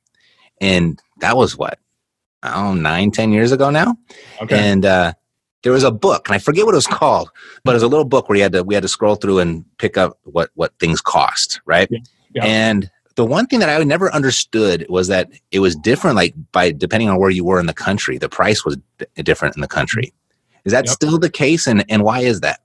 [0.60, 1.80] and that was what
[2.44, 3.96] I don't know nine ten years ago now.
[4.42, 4.58] Okay.
[4.58, 5.14] And uh,
[5.64, 7.30] there was a book, and I forget what it was called,
[7.64, 9.40] but it was a little book where you had to we had to scroll through
[9.40, 11.88] and pick up what what things cost, right?
[11.92, 12.00] Yeah.
[12.34, 12.46] Yeah.
[12.46, 12.90] And
[13.20, 17.10] the one thing that I never understood was that it was different, like by depending
[17.10, 20.14] on where you were in the country, the price was d- different in the country.
[20.64, 20.94] Is that Yep.
[20.94, 22.60] still the case, and and why is that?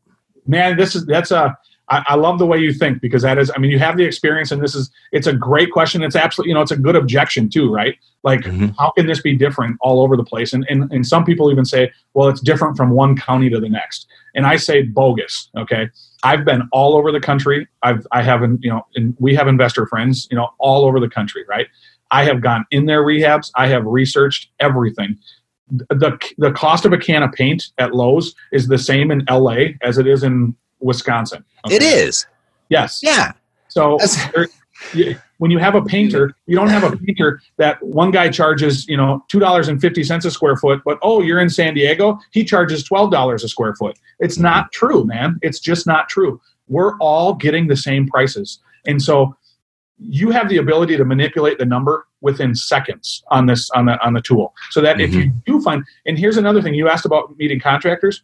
[0.46, 1.56] man this is that's a
[1.88, 4.04] I, I love the way you think because that is i mean you have the
[4.04, 6.96] experience and this is it's a great question it's absolutely you know it's a good
[7.02, 7.94] objection too right
[8.28, 8.74] like Mhm.
[8.78, 11.64] how can this be different all over the place and, and and some people even
[11.74, 15.88] say well it's different from one county to the next and i say bogus okay
[16.24, 19.86] i've been all over the country i've i haven't you know and we have investor
[19.86, 21.66] friends you know all over the country right
[22.10, 25.16] i have gone in their rehabs i have researched everything
[25.70, 29.56] the the cost of a can of paint at Lowe's is the same in LA
[29.80, 31.42] as it is in Wisconsin.
[31.70, 32.02] It okay?
[32.02, 32.26] is,
[32.68, 33.00] Yes.
[33.02, 33.32] yeah.
[33.68, 34.48] So That's- there-
[34.92, 38.86] you- when you have a painter, you don't have a painter that one guy charges,
[38.88, 41.74] you know, two dollars and fifty cents a square foot, but oh, you're in San
[41.74, 43.98] Diego, he charges twelve dollars a square foot.
[44.20, 44.44] It's mm-hmm.
[44.44, 45.38] not true, man.
[45.42, 46.40] It's just not true.
[46.68, 49.36] We're all getting the same prices, and so
[49.98, 54.14] you have the ability to manipulate the number within seconds on this on the on
[54.14, 55.38] the tool so that if you mm-hmm.
[55.46, 58.22] do find and here's another thing you asked about meeting contractors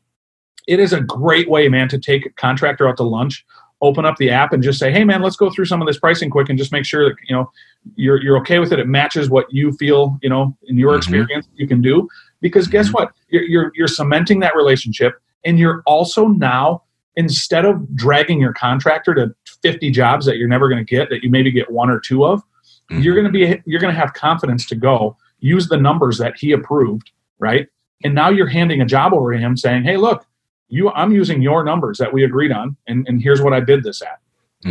[0.66, 3.44] it is a great way man to take a contractor out to lunch
[3.82, 5.98] open up the app and just say hey man let's go through some of this
[5.98, 7.50] pricing quick and just make sure that you know
[7.96, 10.98] you're you're okay with it it matches what you feel you know in your Mhm.
[10.98, 12.06] experience you can do
[12.40, 12.94] because guess Mhm.
[12.94, 15.14] what you're, you're you're cementing that relationship
[15.44, 16.82] and you're also now
[17.16, 21.22] instead of dragging your contractor to 50 jobs that you're never going to get that
[21.22, 22.42] you maybe get one or two of
[22.90, 23.02] Mhm.
[23.02, 26.34] you're going to be you're going to have confidence to go use the numbers that
[26.36, 27.66] he approved right
[28.04, 30.26] and now you're handing a job over to him saying hey look
[30.70, 33.82] you i'm using your numbers that we agreed on and, and here's what i bid
[33.84, 34.18] this at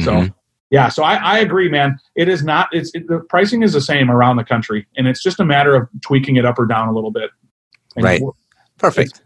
[0.02, 0.34] so Mhm.
[0.72, 3.82] yeah so i, I agree man it is not it's it, the pricing is the
[3.82, 6.88] same around the country and it's just a matter of tweaking it up or down
[6.88, 7.30] a little bit
[7.96, 8.22] And Right.
[8.78, 9.24] perfect.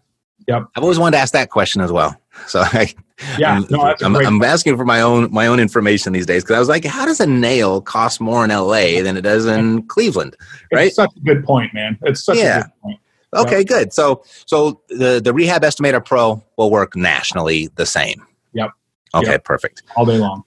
[0.47, 0.63] Yep.
[0.75, 2.19] I've always wanted to ask that question as well.
[2.47, 2.91] So I,
[3.37, 6.43] yeah I'm, no I'm, great I'm asking for my own my own information these days
[6.43, 9.45] because I was like, how does a nail cost more in LA than it does
[9.45, 10.35] in Cleveland?
[10.39, 10.91] it's right?
[10.91, 12.59] such a good point man it's such Yeah.
[12.59, 12.99] a good point
[13.35, 13.93] Okay, good.
[13.93, 18.25] So so the the Rehab Estimator Pro will work nationally the same.
[18.53, 18.71] Yep.
[19.15, 19.43] Okay, Yep.
[19.43, 20.43] perfect, all day long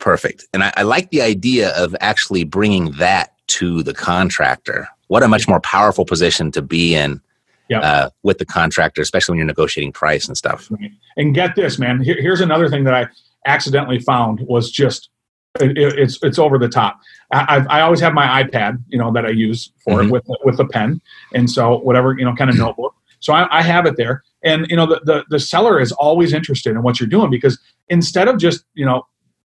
[0.00, 0.46] perfect.
[0.52, 4.88] And I, I like the idea of actually bringing that to the contractor.
[5.06, 7.20] What a much more powerful position to be in
[7.68, 7.82] Yep.
[7.84, 10.68] uh, with the contractor, especially when you're negotiating price and stuff.
[10.72, 10.90] Right.
[11.16, 12.00] And get this, man.
[12.00, 13.06] Here, here's another thing that I
[13.46, 15.08] accidentally found was just
[15.58, 17.00] it, it- it's it's over the top.
[17.32, 20.06] I, I've, I always have my iPad, you know, that I use for Mhm.
[20.06, 21.00] it with with a pen,
[21.34, 22.94] and so whatever you know, kind of notebook.
[23.20, 26.32] So I, I have it there, and you know, the, the the seller is always
[26.32, 27.58] interested in what you're doing because
[27.88, 29.06] instead of just you know,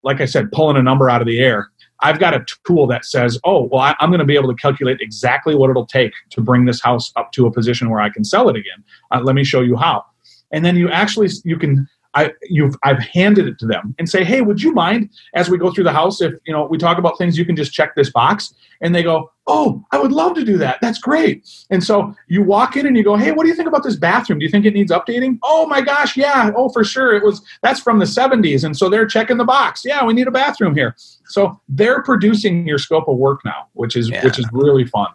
[0.03, 1.69] like I said, pulling a number out of the air.
[2.01, 4.61] I've got a tool that says, "Oh, well, I, I'm going to be able to
[4.61, 8.09] calculate exactly what it'll take to bring this house up to a position where I
[8.09, 8.83] can sell it again.
[9.11, 10.03] Uh, let me show you how."
[10.51, 14.23] and then you actually you can I you've I've handed it to them and say,
[14.23, 16.97] hey, would you mind as we go through the house if you know we talk
[16.97, 20.33] about things, you can just check this box, and they go, oh, I would love
[20.35, 20.79] to do that.
[20.81, 21.47] That's great.
[21.69, 23.95] And so you walk in and you go, hey, what do you think about this
[23.95, 24.39] bathroom?
[24.39, 25.37] Do you think it needs updating?
[25.43, 27.13] Oh my gosh, yeah, oh for sure.
[27.13, 29.83] It was that's from the 70s, and so they're checking the box.
[29.85, 30.95] Yeah, we need a bathroom here.
[31.27, 34.23] So they're producing your scope of work now, which is Yeah.
[34.23, 35.07] which is really fun.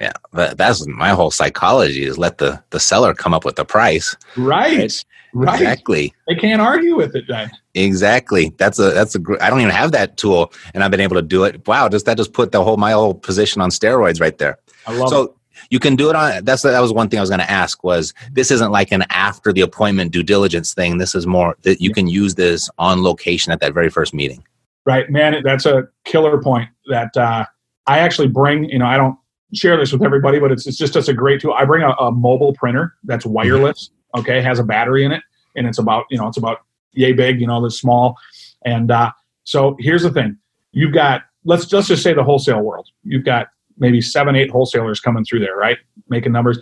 [0.00, 3.64] Yeah, but that's my whole psychology is let the the seller come up with the
[3.64, 4.16] price.
[4.36, 5.04] Right.
[5.32, 5.60] Right.
[5.60, 6.14] Exactly.
[6.26, 7.50] They can't argue with it then.
[7.74, 8.52] Exactly.
[8.56, 11.22] That's a that's a I don't even have that tool, and I've been able to
[11.22, 11.66] do it.
[11.68, 14.58] Wow, just that just put the whole my whole position on steroids right there.
[14.86, 15.10] I love it.
[15.10, 15.36] so
[15.68, 16.44] you can do it on.
[16.44, 17.84] That's that was one thing I was going to ask.
[17.84, 20.98] Was this isn't like an after the appointment due diligence thing?
[20.98, 24.42] This is more that you can use this on location at that very first meeting.
[24.86, 27.44] Right, man, that's a killer point that uh,
[27.86, 28.64] I actually bring.
[28.64, 29.16] You know, I don't
[29.54, 31.54] share this with everybody, but it's, it's just it's a great tool.
[31.54, 33.90] I bring a, a mobile printer that's wireless.
[34.16, 35.22] Okay, has a battery in it,
[35.56, 36.58] and it's about you know it's about
[36.92, 37.40] yay big.
[37.40, 38.16] You know, this small,
[38.64, 39.12] and uh,
[39.44, 40.36] so here's the thing:
[40.72, 42.88] you've got let's let's just say the wholesale world.
[43.04, 46.58] You've got maybe seven, eight wholesalers coming through there, right, making numbers.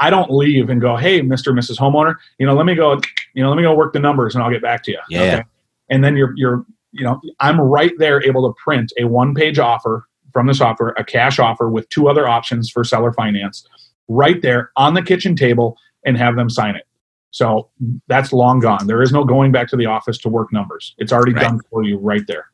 [0.00, 1.52] I don't leave and go, hey, Mr.
[1.52, 1.76] Mrs.
[1.76, 3.00] Homeowner, you know, let me go,
[3.34, 5.00] you know, let me go work the numbers and I'll get back to you.
[5.08, 5.42] Yeah.
[5.90, 9.58] And then you're you're you know, I'm right there able to print a one page
[9.58, 13.66] offer from the software, a cash offer with two other options for seller finance
[14.08, 16.84] right there on the kitchen table and have them sign it.
[17.30, 17.68] So
[18.06, 18.86] that's long gone.
[18.86, 20.94] There is no going back to the office to work numbers.
[20.98, 21.42] It's already Right.
[21.42, 22.46] done for you right there.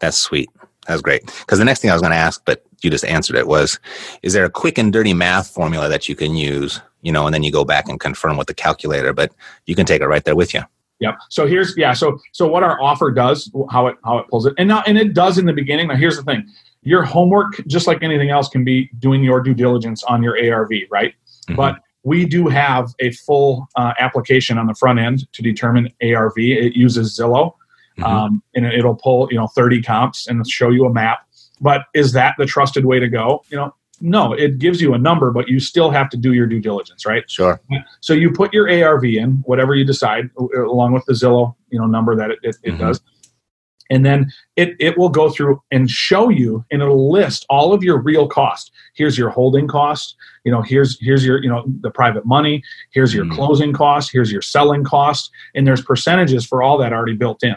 [0.00, 0.50] That's sweet.
[0.86, 1.24] That's great.
[1.40, 3.78] Because the next thing I was going to ask, but you just answered it, was
[4.22, 7.32] is there a quick and dirty math formula that you can use, you know, and
[7.32, 9.32] then you go back and confirm with the calculator, but
[9.66, 10.62] you can take it right there with you.
[10.98, 11.18] Yep.
[11.30, 11.94] So here's yeah.
[11.94, 14.96] So so what our offer does, how it how it pulls it, and now and
[14.96, 15.88] it does in the beginning.
[15.88, 16.46] Now here's the thing:
[16.82, 20.70] your homework, just like anything else, can be doing your due diligence on your ARV,
[20.90, 21.14] right?
[21.48, 21.56] Mhm.
[21.56, 26.36] But we do have a full uh, application on the front end to determine ARV.
[26.36, 27.52] It uses Zillow,
[27.98, 28.04] Mhm.
[28.04, 31.20] um, and it'll pull you know 30 comps and show you a map.
[31.60, 33.42] But is that the trusted way to go?
[33.50, 34.32] You know, no.
[34.32, 37.22] It gives you a number, but you still have to do your due diligence, right?
[37.30, 37.60] Sure.
[38.00, 41.86] So you put your ARV in, whatever you decide, along with the Zillow, you know,
[41.86, 42.78] number that it, it, it Mhm.
[42.78, 43.00] does.
[43.90, 47.82] And then it, it will go through and show you and it'll list all of
[47.82, 48.70] your real cost.
[48.94, 53.12] Here's your holding cost, you know, here's here's your, you know, the private money, here's
[53.14, 53.32] your Mhm.
[53.34, 57.56] closing cost, here's your selling cost, and there's percentages for all that already built in.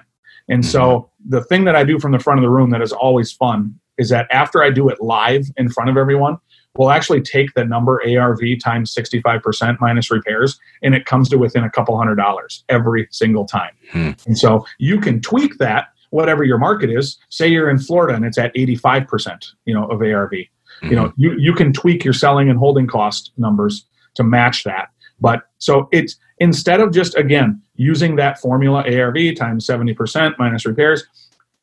[0.50, 2.92] And so the thing that I do from the front of the room that is
[2.92, 6.38] always fun is that after I do it live in front of everyone,
[6.78, 11.64] we'll actually take the number ARV times 65% minus repairs, and it comes to within
[11.64, 13.72] a couple hundred dollars every single time.
[13.92, 14.12] Hmm.
[14.28, 17.18] And so you can tweak that, whatever your market is.
[17.30, 20.34] Say you're in Florida and it's at 85%, you know, of ARV.
[20.82, 24.90] You know, you, you can tweak your selling and holding cost numbers to match that.
[25.22, 31.06] But so it's instead of just again using that formula ARV times 70% minus repairs,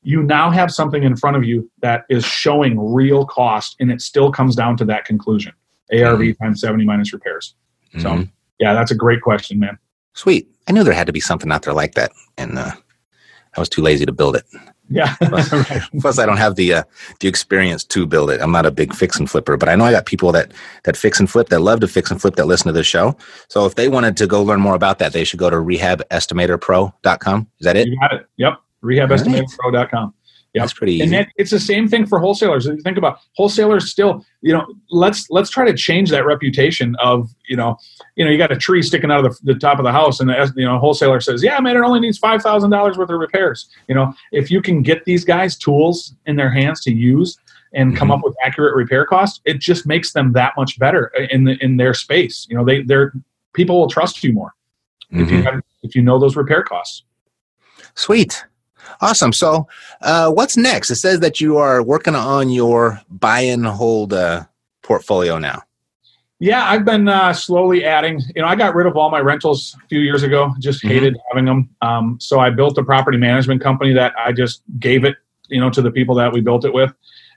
[0.03, 4.01] you now have something in front of you that is showing real cost, and it
[4.01, 5.53] still comes down to that conclusion:
[5.93, 6.43] ARV Mm-hmm.
[6.45, 7.55] times seventy minus repairs.
[7.99, 8.29] So, Mhm.
[8.59, 9.79] yeah, that's a great question, man.
[10.15, 10.49] Sweet.
[10.67, 12.73] I knew there had to be something out there like that, and uh,
[13.57, 14.45] I was too lazy to build it.
[14.89, 15.83] Yeah, right.
[16.01, 16.83] Plus, I don't have the uh,
[17.21, 18.41] the experience to build it.
[18.41, 20.53] I'm not a big fix and flipper, but I know I got people that
[20.85, 23.17] that fix and flip that love to fix and flip that listen to this show.
[23.49, 27.49] So if they wanted to go learn more about that, they should go to rehabestimatorpro.com.
[27.59, 27.89] Is that it?
[27.89, 28.27] You got it.
[28.37, 28.55] Yep.
[28.83, 30.15] RehabEstimatorPro.com.
[30.55, 30.63] Yep.
[30.63, 31.05] That's pretty easy.
[31.05, 32.67] And that, it's the same thing for wholesalers.
[32.67, 36.95] If you think about wholesalers, still, you know, let's let's try to change that reputation
[37.03, 37.79] of, you know,
[38.17, 40.21] you know, you got a tree sticking out of the, the top of the house,
[40.21, 43.09] and the you know wholesaler says, "Yeah, man, it only needs five thousand dollars worth
[43.09, 46.93] of repairs." You know, if you can get these guys tools in their hands to
[46.93, 47.39] use
[47.73, 48.19] and come Mhm.
[48.19, 51.79] up with accurate repair costs, it just makes them that much better in the, in
[51.79, 52.47] their space.
[52.51, 53.15] You know, they they're
[53.55, 54.53] people will trust you more
[55.13, 55.45] if you Mhm.
[55.51, 57.05] have, if you know those repair costs.
[57.95, 58.45] Sweet.
[59.01, 59.33] Awesome.
[59.33, 59.67] So,
[60.01, 60.91] uh, what's next?
[60.91, 64.45] It says that you are working on your buy and hold uh,
[64.83, 65.63] portfolio now.
[66.39, 68.21] Yeah, I've been uh, slowly adding.
[68.35, 70.53] You know, I got rid of all my rentals a few years ago.
[70.59, 70.89] Just Mhm.
[70.89, 71.69] hated having them.
[71.83, 75.15] Um, so I built a property management company that I just gave it,
[75.49, 76.93] you know, to the people that we built it with.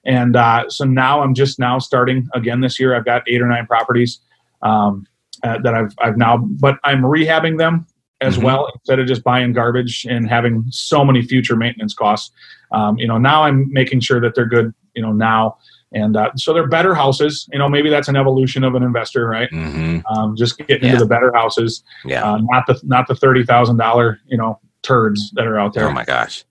[0.05, 2.95] And uh, so now I'm just now starting again this year.
[2.95, 4.19] I've got eight or nine properties
[4.63, 5.05] um,
[5.43, 7.86] uh, that I've I've now, but I'm rehabbing them
[8.25, 8.43] as Mhm.
[8.43, 12.31] well instead of just buying garbage and having so many future maintenance costs.
[12.71, 14.73] Um, you know, now I'm making sure that they're good.
[14.95, 15.57] You know, now.
[15.93, 17.47] And uh, so they're better houses.
[17.53, 19.49] You know, maybe that's an evolution of an investor, right?
[19.49, 20.93] hmm um, just getting Yeah.
[20.93, 22.23] into the better houses, Yeah.
[22.29, 25.88] uh, not the not the thirty thousand dollar you know turds that are out there.
[25.88, 26.43] oh my gosh.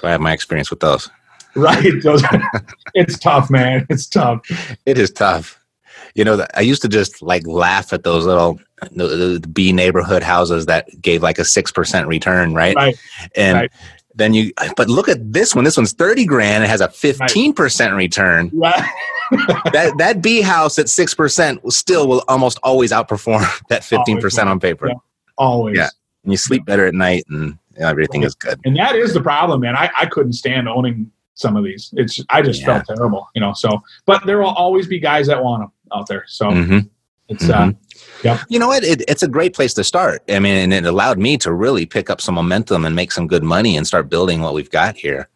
[0.00, 1.08] Do I have my experience with those?
[1.54, 1.92] Right?
[2.02, 2.22] Those,
[2.94, 3.86] it's tough, man.
[3.88, 4.40] It's tough.
[4.86, 5.60] It is tough.
[6.14, 8.60] You know, I used to just like laugh at those little
[8.92, 12.76] the, B neighborhood houses that gave like a six percent return, right?
[12.76, 12.96] Right.
[13.34, 13.72] And right.
[14.14, 15.64] then you, but look at this one.
[15.64, 16.62] This one's thirty grand.
[16.62, 18.50] It has a fifteen percent return.
[18.54, 18.88] Right.
[19.72, 24.48] that that B house at six percent still will almost always outperform that fifteen percent
[24.48, 24.88] on paper.
[24.88, 24.94] Yeah.
[25.36, 25.76] Always.
[25.76, 25.88] Yeah.
[26.22, 28.60] And you sleep better at night, and everything is good.
[28.64, 29.76] And that is the problem, man.
[29.76, 31.92] I, I couldn't stand owning some of these.
[31.96, 32.82] It's I just Yeah.
[32.82, 33.52] felt terrible, you know.
[33.52, 36.24] So, but there will always be guys that want them out there.
[36.26, 36.78] So hmm
[37.28, 37.72] it's uh,
[38.22, 38.42] yeah.
[38.48, 38.84] You know what?
[38.84, 40.22] It, it's a great place to start.
[40.28, 43.26] I mean, and it allowed me to really pick up some momentum and make some
[43.26, 45.28] good money and start building what we've got here.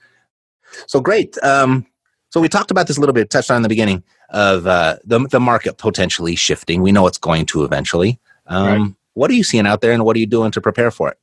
[0.86, 1.36] So great.
[1.42, 1.86] Um,
[2.30, 4.96] so we talked about this a little bit, touched on in the beginning of uh,
[5.04, 6.82] the the market potentially shifting.
[6.82, 8.18] We know it's going to eventually.
[8.46, 8.94] Um, Right.
[9.14, 11.18] What are you seeing out there, and what are you doing to prepare for it?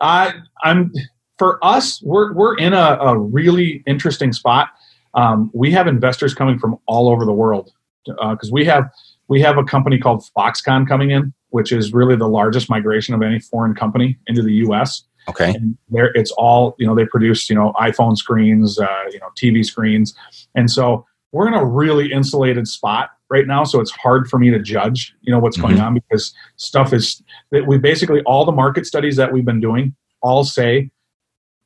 [0.00, 0.92] I I'm
[1.38, 4.68] for us, we're we're in a, a really interesting spot.
[5.14, 7.72] Um, we have investors coming from all over the world
[8.06, 8.90] because we have
[9.28, 13.22] we have a company called Foxconn coming in, which is really the largest migration of
[13.22, 15.02] any foreign company into the U.S.
[15.28, 15.50] Okay.
[15.50, 16.94] And there, it's all you know.
[16.94, 20.14] They produce you know iPhone screens, uh, you know TV screens,
[20.54, 23.64] and so we're in a really insulated spot right now.
[23.64, 27.20] So it's hard for me to judge you know what's going on because stuff is
[27.50, 30.90] that we basically all the market studies that we've been doing all say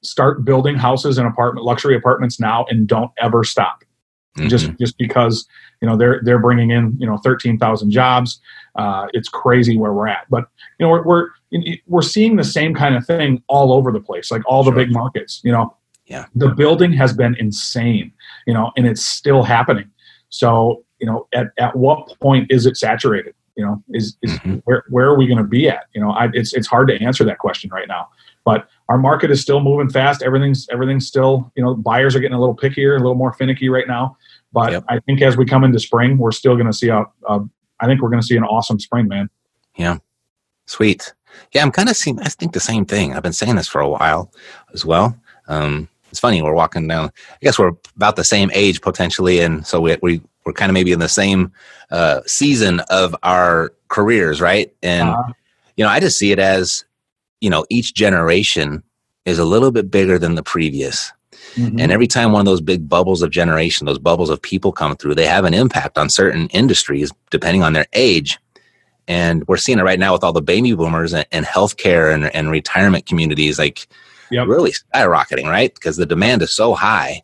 [0.03, 3.85] start building houses and apartment luxury apartments now and don't ever stop
[4.46, 4.79] just Mhm.
[4.79, 5.46] just because
[5.81, 8.40] you know they're they're bringing in you know 13,000 jobs.
[8.77, 10.27] Uh, it's crazy where we're at.
[10.31, 10.45] But
[10.79, 11.29] you know we're we're
[11.87, 14.77] we're seeing the same kind of thing all over the place like all the Sure.
[14.85, 15.77] big markets you know?
[16.07, 16.27] Yeah.
[16.35, 18.12] the building has been insane
[18.47, 19.90] you know and it's still happening.
[20.29, 23.35] So you know at, at what point is it saturated?
[23.57, 24.62] You know is, is Mhm.
[24.64, 25.85] where where are we going to be at?
[25.95, 28.09] You know I, it's it's hard to answer that question right now.
[28.45, 30.23] But our market is still moving fast.
[30.23, 33.69] Everything's everything's still you know buyers are getting a little pickier a little more finicky
[33.69, 34.16] right now
[34.53, 34.85] but Yep.
[34.89, 37.41] i think as we come into spring we're still going to see a, a
[37.81, 39.29] i think we're going to see an awesome spring man
[39.77, 39.99] Yeah,
[40.67, 41.13] Sweet.
[41.53, 42.21] Yeah, I'm kind of seeing.
[42.21, 43.13] I think the same thing.
[43.15, 44.33] I've been saying this for a while
[44.75, 45.17] as well.
[45.49, 46.43] Um, it's funny.
[46.43, 47.07] We're walking down.
[47.07, 50.75] I guess we're about the same age potentially, and so we, we we're kind of
[50.75, 51.53] maybe in the same
[51.91, 54.73] uh, season of our careers, right?
[54.83, 55.23] And Uh,
[55.77, 56.85] you know, I just see it as
[57.41, 58.83] you know, each generation
[59.25, 61.13] is a little bit bigger than the previous.
[61.55, 61.81] Mhm.
[61.81, 64.96] And every time one of those big bubbles of generation, those bubbles of people come
[64.96, 68.38] through, they have an impact on certain industries depending on their age.
[69.09, 72.35] And we're seeing it right now with all the baby boomers and, and healthcare and,
[72.35, 73.88] and retirement communities, like
[74.31, 74.46] Yep.
[74.46, 75.75] really skyrocketing, right?
[75.75, 77.23] Because the demand is so high.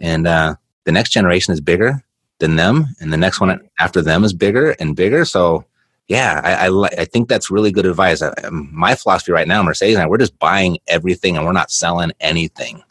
[0.00, 0.54] And uh,
[0.84, 2.04] the next generation is bigger
[2.38, 5.24] than them, and the next one after them is bigger and bigger.
[5.24, 5.64] So,
[6.08, 8.22] yeah, I, I, I think that's really good advice.
[8.22, 11.70] I, my philosophy right now, Mercedes and I, we're just buying everything and we're not
[11.70, 12.82] selling anything.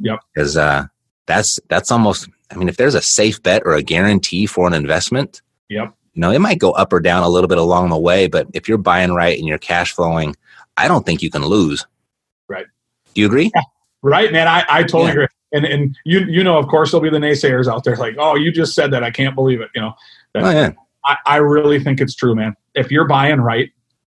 [0.00, 0.12] Yep.
[0.14, 0.20] Yep.
[0.34, 0.86] Because uh,
[1.26, 2.28] that's that's almost.
[2.50, 6.22] I mean, if there's a safe bet or a guarantee for an investment, yep you
[6.22, 8.68] know, it might go up or down a little bit along the way, but if
[8.68, 10.34] you're buying right and you're cash flowing,
[10.76, 11.86] I don't think you can lose.
[12.48, 12.66] Right.
[13.14, 13.52] Do you agree?
[14.02, 14.48] Right, man.
[14.48, 15.10] I, I totally Yeah.
[15.12, 15.26] agree.
[15.52, 18.34] And and you you know, of course, there'll be the naysayers out there like, oh,
[18.34, 19.04] you just said that.
[19.04, 19.70] I can't believe it.
[19.76, 19.94] You know,
[20.34, 20.72] Oh yeah.
[21.04, 22.56] I, I really think it's true, man.
[22.74, 23.70] If you're buying right,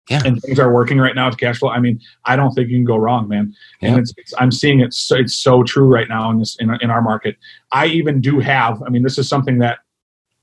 [0.09, 0.21] Yeah.
[0.25, 2.75] and things are working right now to cash flow, I mean, I don't think you
[2.77, 3.53] can go wrong, man.
[3.81, 3.99] And Yeah.
[4.01, 4.93] it's, it's I'm seeing it.
[4.93, 7.37] So, it's so true right now in this in, in our market.
[7.71, 8.83] I even do have.
[8.83, 9.79] I mean, this is something that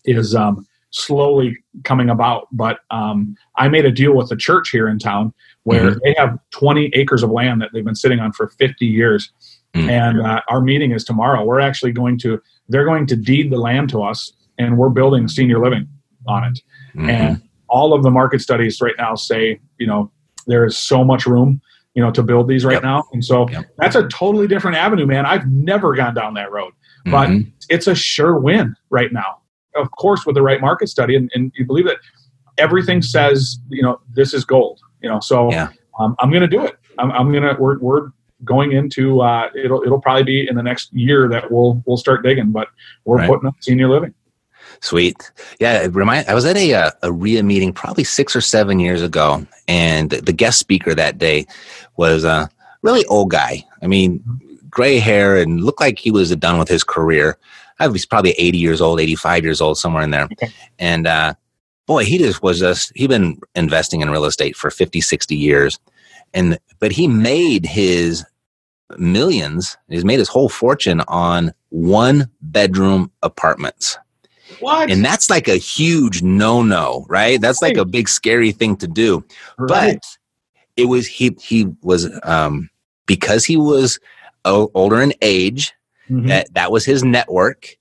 [0.06, 2.48] is um, slowly coming about.
[2.52, 5.34] But um, I made a deal with the church here in town
[5.64, 5.98] where Mhm.
[6.04, 9.30] they have 20 acres of land that they've been sitting on for 50 years.
[9.74, 9.88] Mm.
[9.90, 11.44] And uh, our meeting is tomorrow.
[11.44, 12.40] We're actually going to.
[12.70, 15.86] They're going to deed the land to us, and we're building senior living
[16.26, 16.60] on it.
[16.96, 17.08] Mhm.
[17.10, 20.10] And all of the market studies right now say, you know,
[20.46, 21.60] there is so much room,
[21.94, 22.82] you know, to build these right Yep.
[22.82, 23.04] now.
[23.12, 23.64] And so Yep.
[23.78, 25.24] that's a totally different avenue, man.
[25.24, 26.72] I've never gone down that road,
[27.06, 27.52] but Mhm.
[27.68, 29.38] it's a sure win right now.
[29.76, 31.98] Of course, with the right market study, and, and you believe that
[32.58, 34.80] everything says, you know, this is gold.
[35.02, 35.68] You know, so Yeah.
[35.98, 36.76] um, I'm going to do it.
[36.98, 37.56] I'm, I'm going to.
[37.58, 38.08] We're we're
[38.44, 39.20] going into.
[39.20, 42.68] Uh, it'll it'll probably be in the next year that we'll we'll start digging, but
[43.04, 43.28] we're Right.
[43.28, 44.12] putting up senior living.
[44.82, 45.30] Sweet.
[45.60, 48.80] Yeah, it remind I was at a uh, a RIA meeting probably six or seven
[48.80, 51.46] years ago, and the guest speaker that day
[51.96, 52.48] was a
[52.82, 53.64] really old guy.
[53.82, 54.22] I mean,
[54.70, 57.36] gray hair and looked like he was done with his career.
[57.78, 60.28] I was probably 80 years old, 85 years old, somewhere in there.
[60.32, 60.50] Okay.
[60.78, 61.34] And uh,
[61.86, 65.78] boy, he just was just he'd been investing in real estate for 50, 60 years,
[66.32, 68.24] and but he made his
[68.96, 69.76] millions.
[69.88, 73.98] He's made his whole fortune on one bedroom apartments.
[74.60, 74.90] What?
[74.90, 77.40] And that's like a huge no no, right?
[77.40, 79.24] That's like a big scary thing to do.
[79.58, 79.94] Right.
[79.94, 80.04] But
[80.76, 82.68] it was he he was um
[83.06, 83.98] because he was
[84.44, 85.72] o- older in age,
[86.08, 86.28] Mhm.
[86.28, 87.76] that that was his network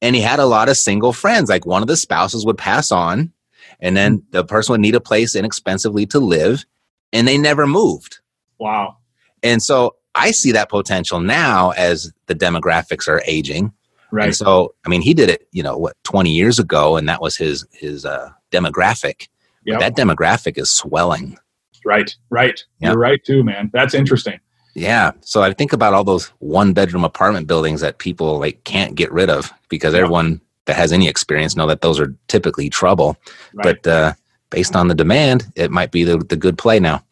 [0.00, 2.90] and he had a lot of single friends like one of the spouses would pass
[2.92, 3.32] on
[3.80, 6.64] and then the person would need a place inexpensively to live
[7.12, 8.20] and they never moved.
[8.58, 8.96] wow.
[9.42, 13.72] And so I see that potential now as the demographics are aging.
[14.12, 14.26] Right.
[14.26, 17.20] And so, I mean, he did it, you know, what, 20 years ago, and that
[17.22, 19.28] was his his uh, demographic.
[19.64, 19.80] Yep.
[19.80, 21.38] That demographic is swelling.
[21.84, 22.62] Right, right.
[22.78, 22.90] Yeah.
[22.90, 23.70] You're right too, man.
[23.72, 24.38] That's interesting.
[24.74, 25.12] Yeah.
[25.22, 29.10] So I think about all those one bedroom apartment buildings that people like can't get
[29.12, 30.00] rid of because Yeah.
[30.00, 33.16] everyone that has any experience know that those are typically trouble.
[33.54, 34.12] Right, But uh,
[34.50, 37.02] based on the demand, it might be the, the good play now.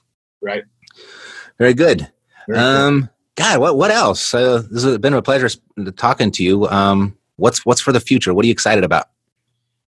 [0.42, 0.64] right.
[1.58, 2.08] Very good.
[2.48, 2.58] Very.
[2.58, 4.34] Um, God, what what else?
[4.34, 5.48] Uh, this has been a pleasure
[5.96, 6.68] talking to you.
[6.68, 8.34] Um, what's what's for the future?
[8.34, 9.06] What are you excited about?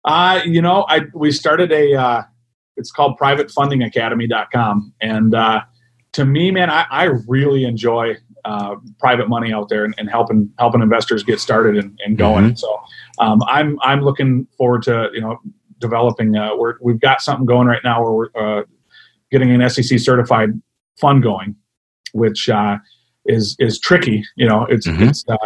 [0.06, 2.24] Uh, you know, I we started a uh,
[2.78, 4.94] it's called privatefundingacademy.com.
[5.02, 5.62] And uh,
[6.14, 10.50] to me, man, I, I really enjoy uh, private money out there and, and helping
[10.58, 12.56] helping investors get started and, and going.
[12.56, 12.82] So
[13.20, 15.42] um, I'm I'm looking forward to you know
[15.80, 16.38] developing.
[16.38, 18.64] Uh, we're, we've got something going right now where we're uh,
[19.30, 20.52] getting an SEC certified
[21.02, 21.58] fund going,
[22.14, 22.78] which uh,
[23.26, 24.24] is is tricky.
[24.36, 25.10] You know, it's Mhm.
[25.10, 25.38] it's uh,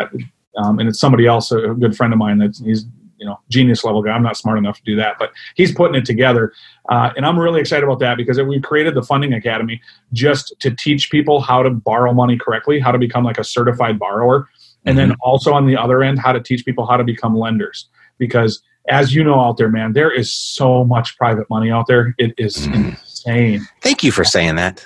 [0.58, 2.86] um, and it's somebody else, a good friend of mine that's he's
[3.18, 4.12] you know genius level guy.
[4.12, 6.54] I'm not smart enough to do that, but he's putting it together,
[6.90, 9.82] uh, and I'm really excited about that because we created the Funding Academy
[10.14, 14.00] just to teach people how to borrow money correctly, how to become like a certified
[14.00, 14.48] borrower,
[14.86, 17.90] and then also on the other end, how to teach people how to become lenders.
[18.18, 22.14] Because as you know out there, man, there is so much private money out there.
[22.18, 22.96] It is Mhm.
[23.26, 23.68] Insane.
[23.82, 24.86] Thank you for saying that.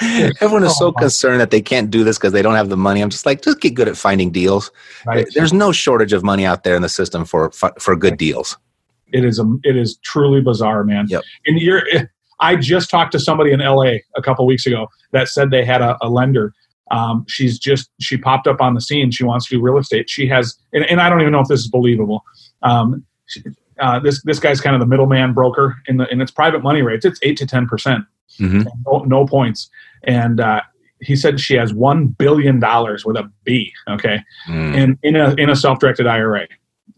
[0.40, 3.00] Everyone is so concerned that they can't do this because they don't have the money.
[3.00, 4.70] I'm just like, just get good at finding deals.
[5.06, 5.26] Right?
[5.34, 8.56] There's no shortage of money out there in the system for for, for good deals.
[9.12, 11.06] It is a, it is truly bizarre, man.
[11.08, 11.22] Yep.
[11.46, 11.82] And you're,
[12.40, 15.80] I just talked to somebody in LA a couple weeks ago that said they had
[15.80, 16.52] a, a lender.
[16.90, 19.10] Um, she's just she popped up on the scene.
[19.10, 20.08] She wants to do real estate.
[20.08, 22.24] She has, and, and I don't even know if this is believable.
[22.62, 23.42] Um, she,
[23.80, 26.82] uh, this this guy's kind of the middleman broker in the in its private money
[26.82, 27.04] rates.
[27.04, 28.04] It's eight to ten percent,
[28.40, 28.66] Mhm.
[28.86, 29.70] no, no points.
[30.04, 30.60] And uh,
[31.00, 33.72] he said she has one billion dollars with a B.
[33.88, 34.74] Okay, Mm.
[34.74, 36.46] in in a in a self directed IRA.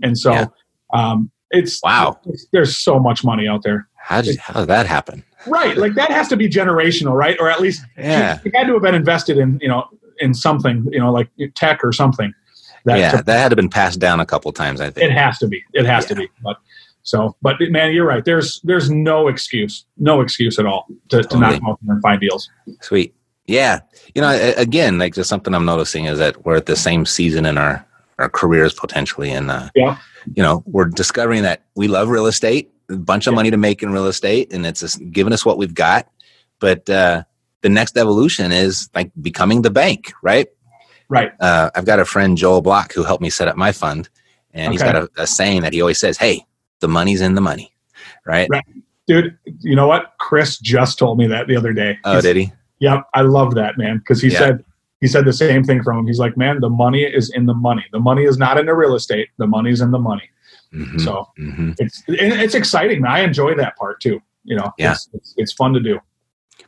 [0.02, 0.46] And so, Yeah.
[0.94, 2.18] um, it's Wow.
[2.26, 3.88] it's- there's so much money out there.
[3.96, 5.22] How did how did that happen?
[5.46, 5.76] Right.
[5.76, 7.36] Like that has to be generational, right?
[7.40, 8.38] Or at least Yeah.
[8.42, 9.84] she had to have been invested in, you know,
[10.18, 12.32] in something, you know, like tech or something.
[12.84, 14.80] That yeah, that had to been passed down a couple times.
[14.80, 15.62] I think it has to be.
[15.74, 16.28] It has to be.
[16.42, 16.56] But
[17.02, 18.24] so, but man, you're right.
[18.24, 21.60] There's there's no excuse, no excuse at all to, to not Totally.
[21.60, 22.48] go out there and find deals.
[22.80, 23.14] Sweet.
[23.46, 23.80] Yeah.
[24.14, 27.46] You know, again, like just something I'm noticing is that we're at the same season
[27.46, 27.84] in our
[28.18, 29.96] our careers potentially, and uh, Yeah.
[30.34, 33.36] you know, we're discovering that we love real estate, a bunch of Yeah.
[33.36, 36.06] money to make in real estate, and it's just giving us what we've got.
[36.60, 37.22] But uh,
[37.62, 40.48] the next evolution is like becoming the bank, right?
[41.10, 41.32] Right.
[41.40, 44.08] Uh, I've got a friend Joel Block who helped me set up my fund,
[44.54, 46.46] and he's got a, a saying that he always says, "Hey,
[46.78, 47.74] the money's in the money,"
[48.24, 48.48] right?
[48.50, 48.64] Right.
[49.06, 50.12] Dude, you know what?
[50.20, 51.98] Chris just told me that the other day.
[52.04, 52.52] Oh, He's- did he?
[52.78, 54.38] Yep, I love that man because he Yeah.
[54.38, 54.64] said
[55.02, 56.06] he said the same thing from him.
[56.06, 57.84] He's like, man, the money is in the money.
[57.92, 59.28] The money is not in the real estate.
[59.38, 60.30] The money's in the money.
[60.72, 61.74] Mhm, So mhm.
[61.78, 63.04] it's it's exciting.
[63.04, 64.22] I enjoy that part too.
[64.44, 64.92] You know, Yeah.
[64.92, 65.98] it's, it's, it's fun to do.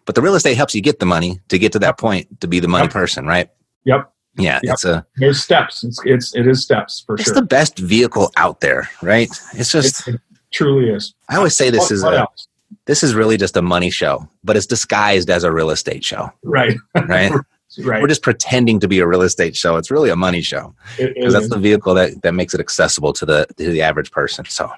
[0.05, 2.49] But the real estate helps you get the money to get to that point to
[2.49, 2.93] be the money Yep.
[2.93, 3.49] person, right?
[3.85, 4.12] Yep.
[4.37, 4.73] Yeah, Yep.
[4.73, 5.85] it's a There's steps.
[5.85, 7.33] It's it's it is steps for it's sure.
[7.33, 9.29] It's the best vehicle out there, right?
[9.55, 10.21] It's just it, it
[10.53, 11.15] truly is.
[11.29, 12.27] I always say this What- is what a,
[12.87, 16.31] this is really just a money show, but it's disguised as a real estate show,
[16.43, 16.77] right.
[17.07, 17.31] right?
[17.85, 18.03] right.
[18.03, 19.77] We're just pretending to be a real estate show.
[19.77, 23.27] It's really a money show because that's the vehicle that, that makes it accessible to
[23.27, 24.47] the to the average person.
[24.47, 24.71] So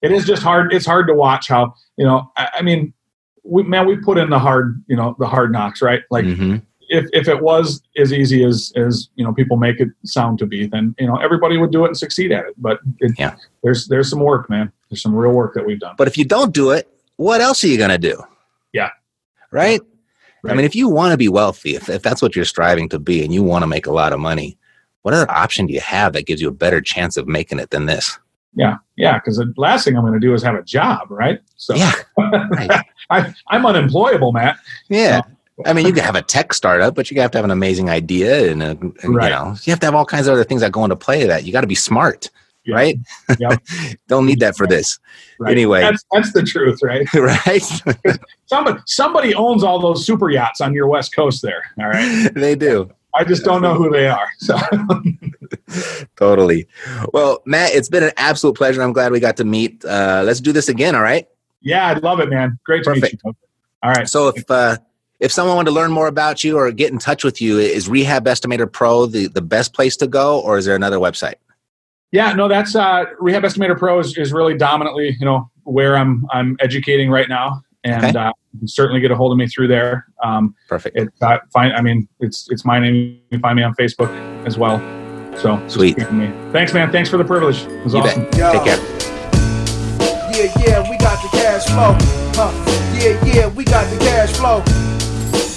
[0.00, 0.72] it is just hard.
[0.72, 2.30] It's hard to watch how you know.
[2.36, 2.94] I, I mean,
[3.42, 6.02] we, man, we put in the hard, you know, the hard knocks, right?
[6.10, 6.62] Like mhm.
[6.90, 10.46] If if it was as easy as as you know people make it sound to
[10.46, 12.54] be, then you know everybody would do it and succeed at it.
[12.58, 13.36] But it, Yeah.
[13.62, 14.70] there's there's some work, man.
[14.90, 15.94] There's some real work that we've done.
[15.96, 18.22] but if you don't do it, what else are you gonna do?
[18.72, 18.90] Yeah.
[19.50, 19.80] Right?
[20.46, 22.98] I mean, if you want to be wealthy, if, if that's what you're striving to
[22.98, 24.56] be and you want to make a lot of money,
[25.02, 27.70] what other option do you have that gives you a better chance of making it
[27.70, 28.18] than this?
[28.54, 29.18] yeah, yeah.
[29.18, 31.40] Because the last thing I'm going to do is have a job, right?
[31.56, 31.92] So Yeah.
[32.18, 32.70] right.
[33.10, 34.56] I, I'm unemployable, Matt.
[34.88, 35.20] Yeah.
[35.66, 37.88] I mean, you can have a tech startup, but you have to have an amazing
[37.90, 39.24] idea, and, uh, and Right.
[39.24, 41.26] you know, you have to have all kinds of other things that go into play.
[41.26, 42.30] That you got to be smart,
[42.64, 42.74] Yeah.
[42.76, 42.96] right?
[43.38, 43.62] Yep.
[44.08, 44.98] Don't need that for this,
[45.38, 45.52] Right.
[45.52, 45.80] Anyway.
[45.82, 47.06] that's that's the truth, right?
[47.14, 47.62] right?
[48.46, 51.62] Somebody somebody owns all those super yachts on your west coast there.
[51.78, 52.30] All right.
[52.34, 54.28] they do I just don't know who they are.
[54.38, 54.56] So
[56.16, 56.66] totally.
[57.12, 58.82] Well, Matt, it's been an absolute pleasure.
[58.82, 59.84] I'm glad we got to meet.
[59.84, 60.94] Uh, let's do this again.
[60.94, 61.26] All right.
[61.60, 62.58] yeah, I'd love it, man.
[62.64, 63.22] Great to meet Perfect.
[63.24, 63.36] you.
[63.82, 64.08] All right.
[64.08, 64.76] So if uh,
[65.20, 67.88] if someone wanted to learn more about you or get in touch with you, is
[67.88, 71.34] Rehab Estimator Pro the, the best place to go, or is there another website?
[72.12, 76.26] Yeah, no, that's uh, Rehab Estimator Pro is, is really dominantly, you know, where I'm
[76.32, 78.18] I'm educating right now, and Okay.
[78.18, 80.06] uh, you can certainly get a hold of me through there.
[80.24, 80.96] Um, Perfect.
[80.96, 82.94] it uh, find, I mean, it's it's my name.
[82.94, 84.10] You can find me on Facebook
[84.46, 84.78] as well.
[85.36, 85.96] So Sweet.
[86.10, 86.32] me.
[86.50, 86.90] Thanks, man.
[86.90, 87.62] Thanks for the privilege.
[87.62, 88.24] It was You awesome.
[88.24, 88.36] bet.
[88.38, 88.52] Yo.
[88.52, 88.78] Take care.
[90.32, 91.94] Yeah, yeah, we got the cash flow.
[92.34, 92.50] Huh.
[92.98, 94.64] Yeah, yeah, we got the cash flow.